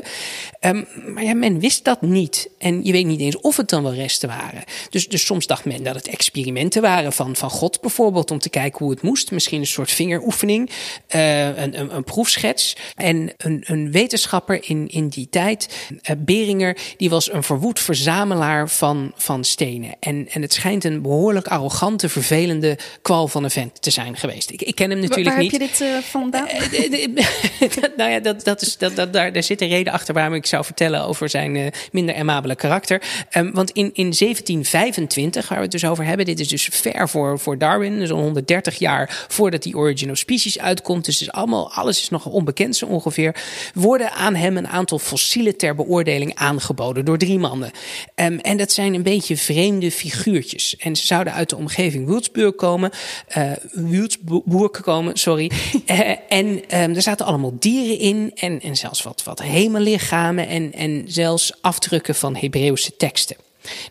[0.62, 2.50] um, maar ja, men wist dat niet.
[2.58, 4.64] En je weet niet eens of het dan wel resten waren.
[4.90, 8.50] Dus, dus soms dacht men dat het experimenten waren van, van God bijvoorbeeld, om te
[8.50, 9.32] kijken hoe het moest.
[9.32, 10.70] Misschien een soort vingeroefening,
[11.08, 12.76] een, een, een, proefschets.
[12.96, 19.12] En een, een wetenschapper in, in die tijd, Beringer, die was een verwoed verzamelaar van,
[19.16, 19.96] van stenen.
[20.00, 24.52] En, en het schijnt een behoorlijk arrogante, vervelende kwal van een vent te zijn geweest.
[24.52, 25.52] Ik, ik ken hem natuurlijk waar niet.
[25.52, 26.48] Waar heb je dit uh, vandaan?
[27.98, 30.46] nou ja, dat, dat is, dat, dat, daar, daar zit een reden achter waarom ik
[30.46, 33.02] zou vertellen over zijn uh, minder amabele karakter.
[33.38, 37.10] Um, want in, in 1725, waar we het dus over hebben, dit is dus ver
[37.10, 41.06] voor, voor Darwin, dus al 130 jaar voordat die Origin of Species uitkomt.
[41.06, 43.36] Dus is allemaal, alles is nog onbekend zo ongeveer.
[43.74, 47.72] Worden aan hem een aantal fossielen ter beoordeling aangeboden door drie mannen.
[48.16, 50.78] Um, en dat zijn een beetje vreemde figuurtjes.
[50.78, 52.92] En ze zouden uit de omgeving Würzburg komen.
[53.38, 53.52] Uh,
[54.00, 55.52] Würzburg komen, sorry.
[55.88, 56.10] uh,
[56.40, 58.32] en um, er zaten allemaal dieren in.
[58.36, 60.48] En, en zelfs wat, wat hemellichamen.
[60.48, 63.36] En, en zelfs afdrukken van Hebreeuwse teksten.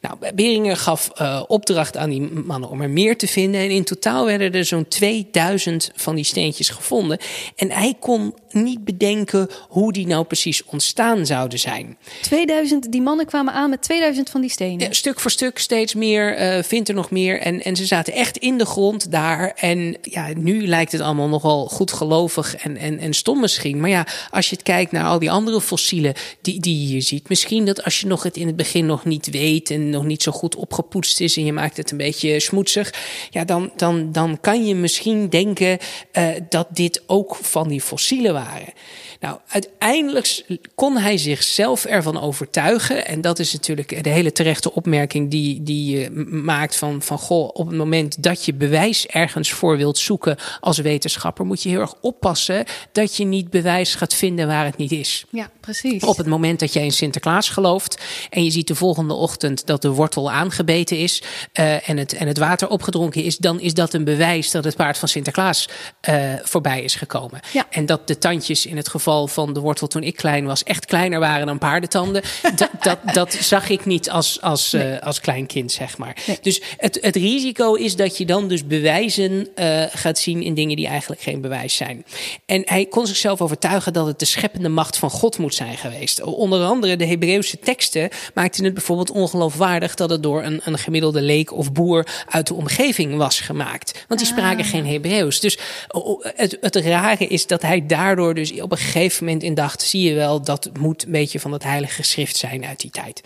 [0.00, 3.60] Nou, Beringer gaf uh, opdracht aan die mannen om er meer te vinden.
[3.60, 7.18] En in totaal werden er zo'n 2000 van die steentjes gevonden.
[7.56, 11.96] En hij kon niet bedenken hoe die nou precies ontstaan zouden zijn.
[12.20, 14.86] 2000, die mannen kwamen aan met 2000 van die stenen.
[14.86, 17.40] Ja, stuk voor stuk steeds meer, uh, vindt er nog meer.
[17.40, 19.52] En, en ze zaten echt in de grond daar.
[19.56, 23.80] En ja, nu lijkt het allemaal nogal goed gelovig en, en, en stom misschien.
[23.80, 27.02] Maar ja, als je het kijkt naar al die andere fossielen die, die je hier
[27.02, 27.28] ziet.
[27.28, 30.22] Misschien dat als je nog het in het begin nog niet weet en nog niet
[30.22, 32.94] zo goed opgepoetst is en je maakt het een beetje smoetsig.
[33.30, 35.78] Ja, dan, dan, dan kan je misschien denken
[36.12, 38.72] uh, dat dit ook van die fossielen waren.
[39.20, 43.06] Nou, uiteindelijk kon hij zichzelf ervan overtuigen.
[43.06, 47.48] En dat is natuurlijk de hele terechte opmerking die, die je maakt van, van goh,
[47.52, 51.80] op het moment dat je bewijs ergens voor wilt zoeken als wetenschapper, moet je heel
[51.80, 55.24] erg oppassen dat je niet bewijs gaat vinden waar het niet is.
[55.30, 56.02] Ja, precies.
[56.02, 59.82] Op het moment dat jij in Sinterklaas gelooft en je ziet de volgende ochtend dat
[59.82, 61.22] de wortel aangebeten is
[61.60, 64.76] uh, en, het, en het water opgedronken is, dan is dat een bewijs dat het
[64.76, 65.68] paard van Sinterklaas
[66.08, 67.40] uh, voorbij is gekomen.
[67.52, 67.66] Ja.
[67.70, 70.84] En dat de tandjes in het geval van de wortel toen ik klein was echt
[70.84, 72.22] kleiner waren dan paardentanden.
[72.56, 74.92] dat, dat, dat zag ik niet als, als, nee.
[74.92, 76.16] uh, als klein kind, zeg maar.
[76.26, 76.38] Nee.
[76.42, 79.48] Dus het, het risico is dat je dan dus bewijzen
[79.92, 82.04] gaat zien in dingen die eigenlijk geen bewijs zijn.
[82.46, 86.22] En hij kon zichzelf overtuigen dat het de scheppende macht van God moet zijn geweest.
[86.22, 91.22] Onder andere de Hebreeuwse teksten maakten het bijvoorbeeld ongeloofwaardig dat het door een, een gemiddelde
[91.22, 94.04] leek of boer uit de omgeving was gemaakt.
[94.08, 94.70] Want die spraken Ah.
[94.70, 95.40] geen Hebreeuws.
[95.40, 99.54] Dus oh, het, het rare is dat hij daardoor dus op een gegeven moment in
[99.54, 102.90] dacht, zie je wel, dat moet een beetje van het heilige schrift zijn uit die
[102.90, 103.22] tijd.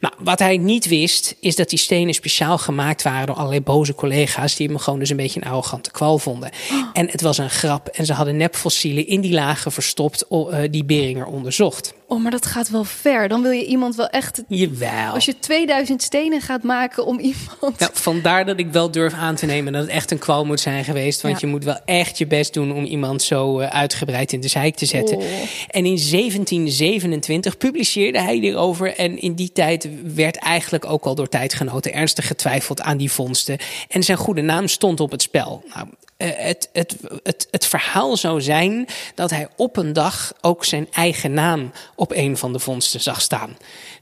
[0.00, 3.94] Nou, wat hij niet wist, is dat die stenen speciaal gemaakt waren door allerlei boze
[3.94, 6.50] collega's die hem gewoon dus een beetje een arrogante kwal vonden.
[6.92, 10.84] En het was een grap en ze hadden nepfossielen in die lagen verstopt uh, die
[10.84, 11.94] Beringer onderzocht.
[12.10, 13.28] Oh, maar dat gaat wel ver.
[13.28, 14.42] Dan wil je iemand wel echt.
[14.48, 15.12] Jawel.
[15.12, 17.78] Als je 2000 stenen gaat maken om iemand.
[17.78, 20.60] Nou, vandaar dat ik wel durf aan te nemen dat het echt een kwal moet
[20.60, 21.20] zijn geweest.
[21.20, 21.46] Want Ja.
[21.46, 24.76] je moet wel echt je best doen om iemand zo uh, uitgebreid in de zeik
[24.76, 25.16] te zetten.
[25.16, 25.22] Oh.
[25.68, 28.94] En in 1727 publiceerde hij hierover.
[28.96, 33.58] En in die tijd werd eigenlijk ook al door tijdgenoten ernstig getwijfeld aan die vondsten.
[33.88, 35.62] En zijn goede naam stond op het spel.
[35.74, 40.64] Nou, eh, het, het, het, het verhaal zou zijn dat hij op een dag ook
[40.64, 43.56] zijn eigen naam op een van de vondsten zag staan.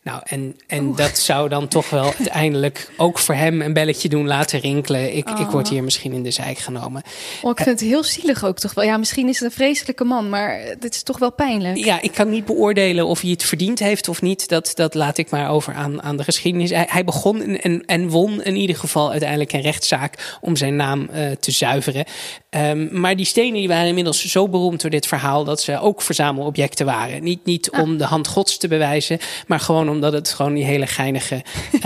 [0.09, 4.27] Nou, en, en dat zou dan toch wel uiteindelijk ook voor hem een belletje doen
[4.27, 5.16] laten rinkelen.
[5.16, 7.03] Ik, ik word hier misschien in de zijk genomen.
[7.42, 8.85] Oh, ik vind het heel zielig ook toch wel.
[8.85, 11.77] Ja, misschien is het een vreselijke man, maar dit is toch wel pijnlijk.
[11.77, 14.49] Ja, ik kan niet beoordelen of hij het verdiend heeft of niet.
[14.49, 16.71] Dat, dat laat ik maar over aan, aan de geschiedenis.
[16.71, 20.77] Hij, hij begon en, en, en won in ieder geval uiteindelijk een rechtszaak om zijn
[20.77, 22.05] naam uh, te zuiveren.
[22.51, 26.03] Um, maar die stenen die waren inmiddels zo beroemd door dit verhaal dat ze ook
[26.03, 27.23] verzamelobjecten waren.
[27.23, 27.83] Niet, niet Ah.
[27.83, 31.43] om de hand gods te bewijzen, maar gewoon omdat het gewoon die hele geinige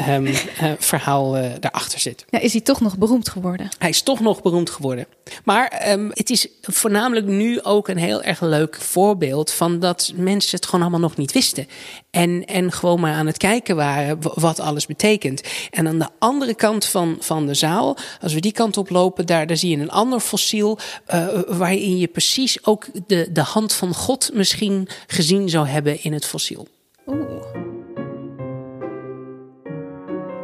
[0.09, 0.35] um, uh,
[0.79, 2.25] verhaal uh, daarachter zit.
[2.31, 3.69] Ja, is hij toch nog beroemd geworden?
[3.79, 5.07] Hij is toch nog beroemd geworden.
[5.45, 10.57] Maar um, het is voornamelijk nu ook een heel erg leuk voorbeeld van dat mensen
[10.57, 11.67] het gewoon allemaal nog niet wisten.
[12.11, 15.43] En, en gewoon maar aan het kijken waren wat alles betekent.
[15.71, 19.27] En aan de andere kant van, van de zaal, als we die kant op lopen,
[19.27, 20.79] daar, daar zie je een ander fossiel.
[21.15, 26.13] Uh, waarin je precies ook de, de hand van God misschien gezien zou hebben in
[26.13, 26.67] het fossiel.
[27.07, 27.72] Oeh.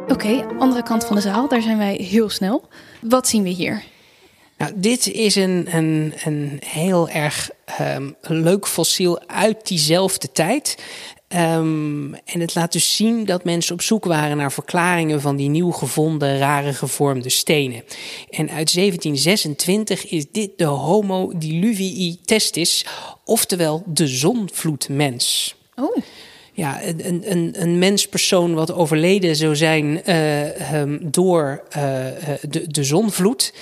[0.09, 2.67] Oké, okay, andere kant van de zaal, daar zijn wij heel snel.
[3.01, 3.83] Wat zien we hier?
[4.57, 7.49] Nou, dit is een, een, een heel erg
[7.81, 10.77] um, leuk fossiel uit diezelfde tijd.
[11.35, 15.49] Um, en het laat dus zien dat mensen op zoek waren naar verklaringen van die
[15.49, 17.83] nieuw gevonden, rare gevormde stenen.
[18.29, 22.85] En uit 1726 is dit de Homo diluvii testis,
[23.25, 25.55] oftewel de zonvloedmens.
[25.75, 25.97] Oh.
[26.59, 32.05] Ja, een, een, een menspersoon wat overleden zou zijn uh, um, door uh,
[32.49, 33.53] de, de zonvloed.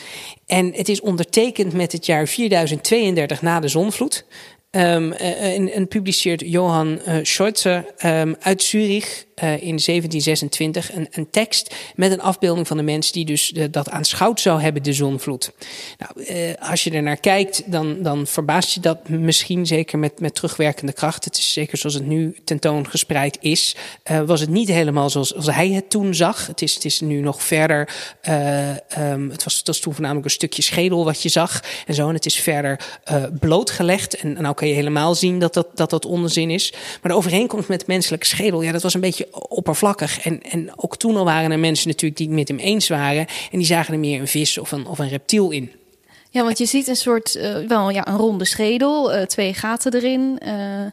[0.45, 4.25] En het is ondertekend met het jaar 4032 na de zonvloed.
[4.71, 12.21] Um, en, publiceert Johan Scheuze um, uit Zurich in 1726 een, een, tekst met een
[12.21, 15.52] afbeelding van de mens die dus dat aanschouwd zou hebben, de zonvloed.
[15.97, 20.36] Nou, als je er naar kijkt, dan, dan verbaast je dat misschien zeker met, met
[20.36, 21.26] terugwerkende kracht.
[21.26, 23.76] Het is zeker zoals het nu tentoongespreid is,
[24.26, 26.47] was het niet helemaal zoals, zoals hij het toen zag.
[26.47, 27.89] Het is, het is nu nog verder.
[29.00, 32.08] Um, het, was, het was toen voornamelijk een stukje schedel wat je zag en zo.
[32.08, 33.00] En het is verder
[33.39, 34.15] blootgelegd.
[34.15, 36.73] En, en nou kan je helemaal zien dat dat, dat dat onzin is.
[37.02, 40.19] Maar de overeenkomst met menselijke schedel, ja, dat was een beetje oppervlakkig.
[40.19, 43.27] En, en ook toen al waren er mensen natuurlijk die het met hem eens waren.
[43.51, 45.71] En die zagen er meer een vis of een, of een reptiel in.
[46.29, 49.93] Ja, want je ziet een soort, uh, wel ja, een ronde schedel, uh, twee gaten
[49.93, 50.39] erin.
[50.45, 50.85] Uh,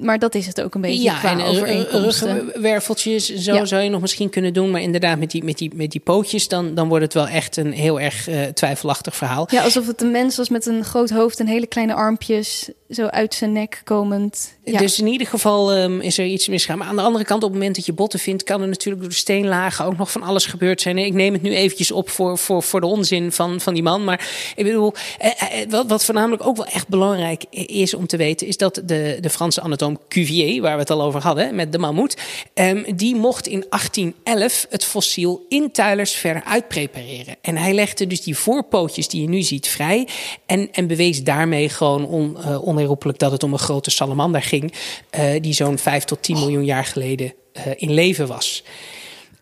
[0.00, 3.64] maar dat is het ook een beetje ja, qua en ruggenwerveltjes, zo ja.
[3.64, 4.70] zou je nog misschien kunnen doen.
[4.70, 7.56] Maar inderdaad, met die, met die, met die pootjes, dan, dan wordt het wel echt
[7.56, 9.46] een heel erg uh, twijfelachtig verhaal.
[9.50, 13.06] Ja, alsof het een mens was met een groot hoofd en hele kleine armpjes zo
[13.06, 14.56] uit zijn nek komend.
[14.64, 14.78] Ja.
[14.78, 16.78] Dus in ieder geval um, is er iets misgaan.
[16.78, 19.00] Maar aan de andere kant, op het moment dat je botten vindt, kan er natuurlijk
[19.00, 20.98] door de steenlagen ook nog van alles gebeurd zijn.
[20.98, 24.04] Ik neem het nu eventjes op voor, voor, voor de onzin van, van die man.
[24.04, 28.16] Maar ik bedoel, eh, eh, wat, wat voornamelijk ook wel echt belangrijk is om te
[28.16, 31.72] weten, is dat de, de Franse anatoom Cuvier, waar we het al over hadden, met
[31.72, 32.16] de mammoet,
[32.54, 37.36] um, die mocht in 1811 het fossiel in tuilers verder uitprepareren.
[37.40, 40.08] En hij legde dus die voorpootjes die je nu ziet vrij
[40.46, 44.72] en, en bewees daarmee gewoon on, uh, onherroepelijk dat het om een grote salamander ging,
[45.18, 48.62] uh, die zo'n 5 tot 10 miljoen jaar geleden uh, in leven was.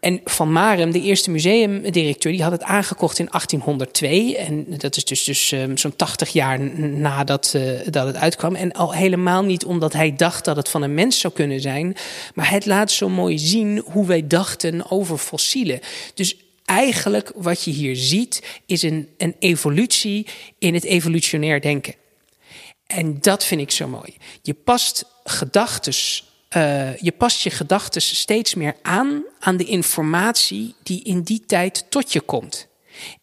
[0.07, 4.37] En Van Marem, de eerste museumdirecteur, die had het aangekocht in 1802.
[4.37, 8.55] En dat is dus, dus um, zo'n 80 jaar nadat uh, dat het uitkwam.
[8.55, 11.97] En al helemaal niet omdat hij dacht dat het van een mens zou kunnen zijn.
[12.35, 15.81] Maar het laat zo mooi zien hoe wij dachten over fossielen.
[16.14, 20.27] Dus eigenlijk wat je hier ziet, is een, een evolutie
[20.59, 21.95] in het evolutionair denken.
[22.87, 24.16] En dat vind ik zo mooi.
[24.42, 26.25] Je past gedachtes,
[26.57, 31.85] uh, je past je gedachten steeds meer aan aan de informatie die in die tijd
[31.89, 32.69] tot je komt.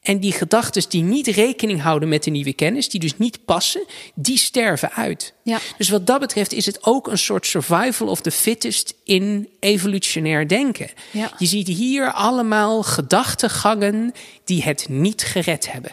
[0.01, 3.85] En die gedachten die niet rekening houden met de nieuwe kennis, die dus niet passen,
[4.15, 5.33] die sterven uit.
[5.43, 5.59] Ja.
[5.77, 10.47] Dus wat dat betreft is het ook een soort survival of the fittest in evolutionair
[10.47, 10.89] denken.
[11.11, 11.31] Ja.
[11.37, 15.91] Je ziet hier allemaal gedachtegangen die het niet gered hebben.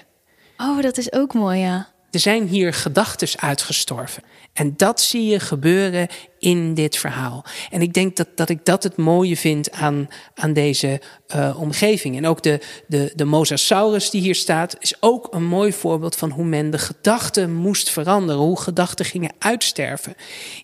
[0.56, 1.88] Oh, dat is ook mooi, ja.
[2.10, 4.22] Er zijn hier gedachten uitgestorven.
[4.60, 6.08] En dat zie je gebeuren
[6.40, 7.44] in dit verhaal.
[7.70, 11.00] En ik denk dat, dat ik dat het mooie vind aan, aan deze
[11.36, 12.16] uh, omgeving.
[12.16, 16.30] En ook de, de, de Mosasaurus die hier staat, is ook een mooi voorbeeld van
[16.30, 18.40] hoe men de gedachten moest veranderen.
[18.40, 20.14] Hoe gedachten gingen uitsterven.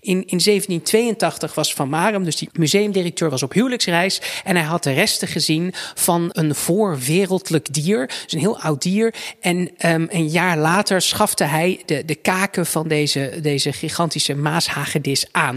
[0.01, 4.21] In, in 1782 was Van Marum, dus die museumdirecteur, was op huwelijksreis.
[4.45, 8.07] En hij had de resten gezien van een voorwereldelijk dier.
[8.07, 9.15] Dus een heel oud dier.
[9.41, 9.57] En
[9.87, 15.57] um, een jaar later schafte hij de, de kaken van deze, deze gigantische maashagedis aan.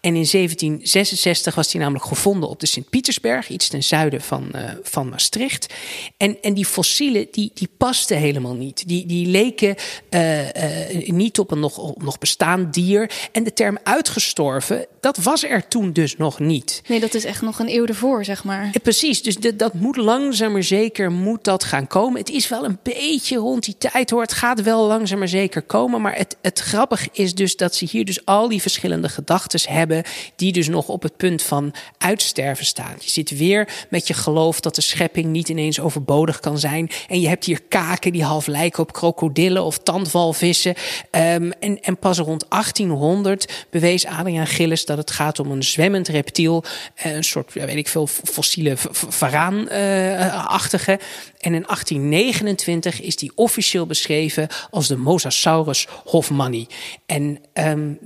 [0.00, 4.62] En in 1766 was hij namelijk gevonden op de Sint-Pietersberg, iets ten zuiden van, uh,
[4.82, 5.74] van Maastricht.
[6.16, 8.88] En, en die fossielen, die, die pasten helemaal niet.
[8.88, 9.74] Die, die leken
[10.10, 13.10] uh, uh, niet op een nog, nog bestaand dier.
[13.32, 16.82] En de term uitgestorven, dat was er toen dus nog niet.
[16.86, 18.70] Nee, dat is echt nog een eeuw ervoor, zeg maar.
[18.82, 22.20] Precies, dus de, dat moet langzaam maar zeker moet dat gaan komen.
[22.20, 24.22] Het is wel een beetje rond die tijd hoor.
[24.22, 26.00] Het gaat wel langzaam maar zeker komen.
[26.00, 30.02] Maar het, het grappige is dus dat ze hier dus al die verschillende gedachten hebben
[30.36, 32.94] die dus nog op het punt van uitsterven staan.
[32.98, 36.90] Je zit weer met je geloof dat de schepping niet ineens overbodig kan zijn.
[37.08, 40.74] En je hebt hier kaken die half lijken op krokodillen of tandwalvissen.
[41.10, 46.08] Um, en, en pas rond 1800 bewees Adriaan Gillis dat het gaat om een zwemmend
[46.08, 46.64] reptiel.
[46.94, 48.74] Eh, een soort, weet ik veel, fossiele
[49.08, 50.98] varaanachtige.
[51.40, 56.66] En in 1829 is die officieel beschreven als de Mosasaurus hofmanni.
[57.06, 57.98] En um,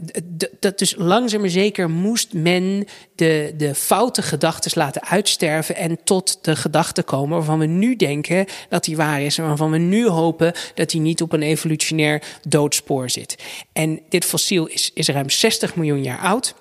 [0.61, 6.39] dat dus langzaam maar zeker moest men de, de foute gedachten laten uitsterven en tot
[6.45, 10.09] de gedachte komen waarvan we nu denken dat die waar is en waarvan we nu
[10.09, 13.37] hopen dat die niet op een evolutionair doodspoor zit.
[13.73, 16.55] En dit fossiel is, is ruim 60 miljoen jaar oud.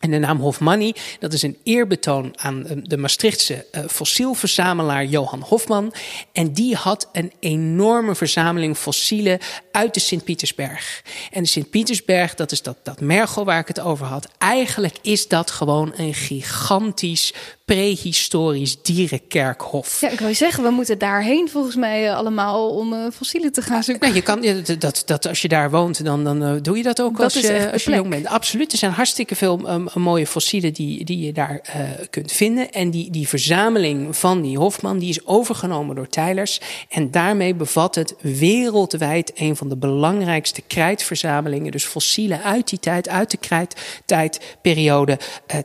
[0.00, 5.40] En de naam Hofmanni, dat is een eerbetoon aan eh, de Maastrichtse uh, fossielverzamelaar Johan
[5.40, 5.92] Hofman.
[6.32, 9.38] En die had een enorme verzameling fossielen
[9.72, 11.02] uit de Sint-Pietersberg.
[11.30, 14.28] En de Sint-Pietersberg, dat is dat, dat Mergel waar ik het over had.
[14.38, 17.34] Eigenlijk is dat gewoon een gigantisch
[17.74, 20.00] prehistorisch dierenkerkhof.
[20.00, 23.52] Ja, ik wil je zeggen, we moeten daarheen volgens mij eh, allemaal om uh, fossielen
[23.52, 24.04] te gaan zoeken.
[24.04, 27.00] Nou, je kan, dat, dat, als je daar woont, dan, dan uh, doe je dat
[27.00, 28.26] ook dat als, je, als je jong bent.
[28.26, 32.72] Absoluut, er zijn hartstikke veel um, mooie fossielen die, die je daar uh, kunt vinden.
[32.72, 36.60] En die, die verzameling van die Hofman die is overgenomen door Tylers.
[36.88, 41.72] En daarmee bevat het wereldwijd een van de belangrijkste krijtverzamelingen.
[41.72, 45.18] Dus fossielen uit die tijd, uit de krijttijdperiode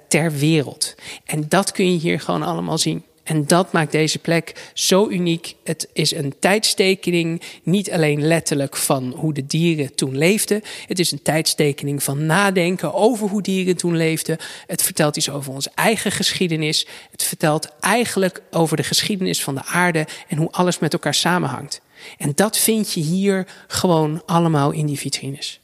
[0.07, 0.95] ter wereld.
[1.25, 3.03] En dat kun je hier gewoon allemaal zien.
[3.25, 5.55] En dat maakt deze plek zo uniek.
[5.63, 10.61] Het is een tijdstekening, niet alleen letterlijk van hoe de dieren toen leefden.
[10.87, 14.37] Het is een tijdstekening van nadenken over hoe dieren toen leefden.
[14.67, 16.87] Het vertelt iets over onze eigen geschiedenis.
[17.11, 21.81] Het vertelt eigenlijk over de geschiedenis van de aarde en hoe alles met elkaar samenhangt.
[22.17, 25.59] En dat vind je hier gewoon allemaal in die vitrines.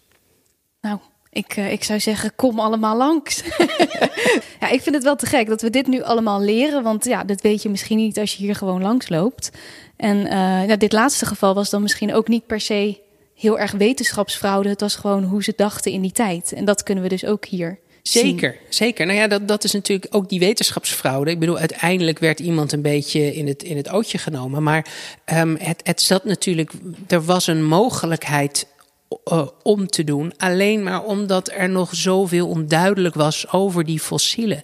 [0.82, 1.00] Nou,
[1.32, 3.44] ik, uh, ik zou zeggen, kom allemaal langs.
[4.62, 6.84] ja, ik vind het wel te gek dat we dit nu allemaal leren.
[6.84, 9.50] Want ja, dat weet je misschien niet als je hier gewoon langs loopt.
[9.98, 13.00] En uh, nou, dit laatste geval was dan misschien ook niet per se
[13.36, 14.70] heel erg wetenschapsfraude.
[14.70, 16.52] Het was gewoon hoe ze dachten in die tijd.
[16.54, 19.06] En dat kunnen we dus ook hier Zeker, zeker.
[19.06, 21.32] Nou ja, dat, dat is natuurlijk ook die wetenschapsfraude.
[21.32, 24.64] Ik bedoel, uiteindelijk werd iemand een beetje in het, in het ootje genomen.
[24.64, 24.86] Maar
[25.34, 26.72] um, het, het zat natuurlijk,
[27.08, 28.68] er was een mogelijkheid
[29.32, 30.34] uh, om te doen.
[30.38, 34.62] Alleen maar omdat er nog zoveel onduidelijk was over die fossielen.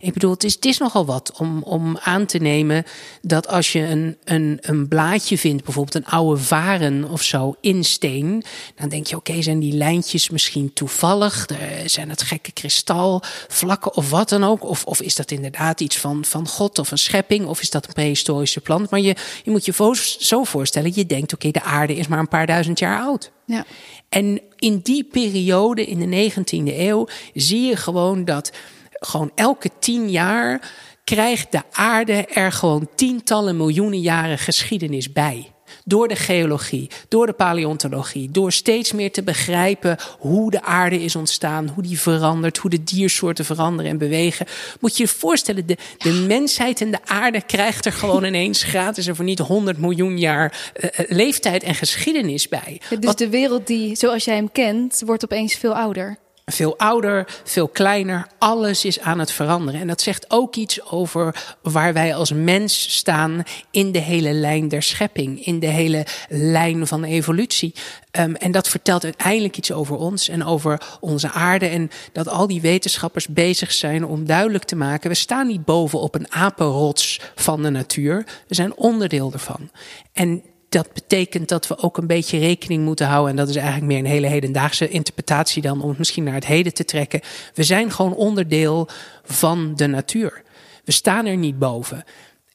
[0.00, 2.84] Ik bedoel, het is, het is nogal wat om, om aan te nemen
[3.22, 7.84] dat als je een, een, een blaadje vindt, bijvoorbeeld een oude varen of zo in
[7.84, 8.44] steen,
[8.74, 11.46] dan denk je: oké, zijn die lijntjes misschien toevallig?
[11.84, 14.64] Zijn het gekke kristalvlakken of wat dan ook?
[14.64, 17.46] Of, of is dat inderdaad iets van, van God of een schepping?
[17.46, 18.90] Of is dat een prehistorische plant?
[18.90, 22.28] Maar je, je moet je zo voorstellen: je denkt: oké, de aarde is maar een
[22.28, 23.30] paar duizend jaar oud.
[23.50, 23.64] Ja.
[24.08, 28.52] En in die periode, in de 19e eeuw, zie je gewoon dat
[28.90, 30.72] gewoon elke tien jaar
[31.04, 35.49] krijgt de aarde er gewoon tientallen miljoenen jaren geschiedenis bij.
[35.84, 41.16] Door de geologie, door de paleontologie, door steeds meer te begrijpen hoe de aarde is
[41.16, 44.46] ontstaan, hoe die verandert, hoe de diersoorten veranderen en bewegen.
[44.80, 49.06] Moet je je voorstellen, de, de mensheid en de aarde krijgt er gewoon ineens gratis
[49.06, 52.80] en voor niet 100 miljoen jaar uh, leeftijd en geschiedenis bij.
[52.88, 57.40] dus Wat, de wereld die, zoals jij hem kent, wordt opeens veel ouder veel ouder,
[57.44, 58.26] veel kleiner.
[58.38, 59.80] Alles is aan het veranderen.
[59.80, 64.68] En dat zegt ook iets over waar wij als mens staan in de hele lijn
[64.68, 67.74] der schepping, in de hele lijn van evolutie.
[68.18, 71.66] Um, en dat vertelt uiteindelijk iets over ons en over onze aarde.
[71.66, 76.00] En dat al die wetenschappers bezig zijn om duidelijk te maken: we staan niet boven
[76.00, 78.24] op een apenrots van de natuur.
[78.48, 79.70] We zijn onderdeel ervan.
[80.12, 83.30] En dat betekent dat we ook een beetje rekening moeten houden.
[83.30, 86.46] En dat is eigenlijk meer een hele hedendaagse interpretatie dan om het misschien naar het
[86.46, 87.20] heden te trekken.
[87.54, 88.88] We zijn gewoon onderdeel
[89.24, 90.42] van de natuur.
[90.84, 92.04] We staan er niet boven.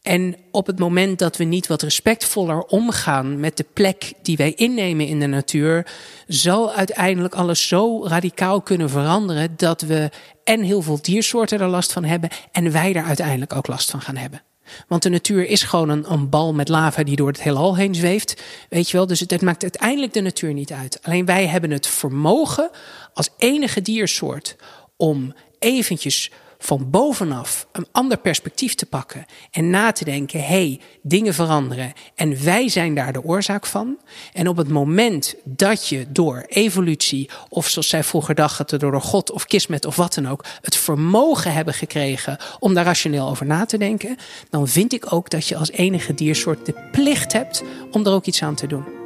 [0.02, 4.54] En op het moment dat we niet wat respectvoller omgaan met de plek die wij
[4.54, 5.88] innemen in de natuur,
[6.28, 10.10] zal uiteindelijk alles zo radicaal kunnen veranderen dat we
[10.44, 14.02] en heel veel diersoorten er last van hebben en wij er uiteindelijk ook last van
[14.02, 14.42] gaan hebben.
[14.88, 17.96] Want de natuur is gewoon een, een, bal met lava die door het heelal heen
[17.96, 18.44] zweeft.
[18.70, 21.00] Weet je wel, dus het, het, maakt uiteindelijk de natuur niet uit.
[21.02, 22.70] Alleen wij hebben het vermogen
[23.14, 24.56] als enige diersoort
[24.98, 30.80] om eventjes van bovenaf een ander perspectief te pakken en na te denken: hé, hey,
[31.02, 33.98] dingen veranderen en wij zijn daar de oorzaak van.
[34.34, 39.32] En op het moment dat je door evolutie, of zoals zij vroeger dachten, door God
[39.32, 43.66] of kismet of wat dan ook, het vermogen hebben gekregen om daar rationeel over na
[43.66, 44.18] te denken,
[44.50, 48.26] dan vind ik ook dat je als enige diersoort de plicht hebt om er ook
[48.26, 49.05] iets aan te doen.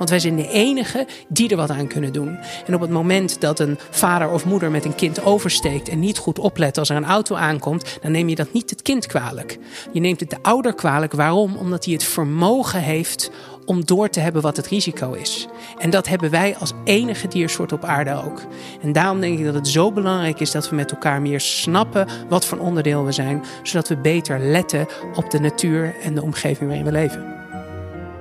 [0.00, 2.38] Want wij zijn de enige die er wat aan kunnen doen.
[2.66, 6.18] En op het moment dat een vader of moeder met een kind oversteekt en niet
[6.18, 9.58] goed oplet als er een auto aankomt, dan neem je dat niet het kind kwalijk.
[9.92, 11.12] Je neemt het de ouder kwalijk.
[11.12, 11.56] Waarom?
[11.56, 13.30] Omdat hij het vermogen heeft
[13.64, 15.46] om door te hebben wat het risico is.
[15.78, 18.40] En dat hebben wij als enige diersoort op aarde ook.
[18.82, 22.08] En daarom denk ik dat het zo belangrijk is dat we met elkaar meer snappen
[22.28, 26.68] wat voor onderdeel we zijn, zodat we beter letten op de natuur en de omgeving
[26.68, 27.39] waarin we leven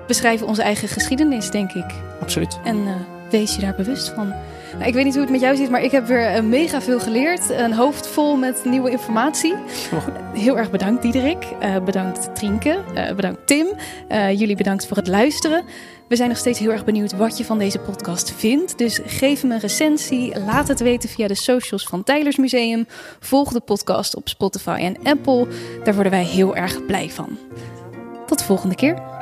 [0.10, 1.86] beschrijven onze eigen geschiedenis, denk ik.
[2.22, 2.60] Absoluut.
[2.64, 2.94] En uh,
[3.30, 4.28] wees je daar bewust van.
[4.74, 6.82] Nou, ik weet niet hoe het met jou zit, maar ik heb weer uh, mega
[6.82, 7.50] veel geleerd.
[7.50, 9.56] Een hoofd vol met nieuwe informatie.
[10.34, 11.46] Heel erg bedankt, Diederik.
[11.64, 12.80] Uh, bedankt, Trienke.
[13.16, 13.68] bedankt, Tim.
[14.10, 15.64] jullie bedankt voor het luisteren.
[16.08, 18.78] We zijn nog steeds heel erg benieuwd wat je van deze podcast vindt.
[18.78, 20.40] Dus geef hem een recensie.
[20.46, 22.88] Laat het weten via de socials van Tylers Museum.
[23.20, 25.48] Volg de podcast op Spotify en Apple.
[25.84, 27.38] Daar worden wij heel erg blij van.
[28.26, 29.19] Tot de volgende keer.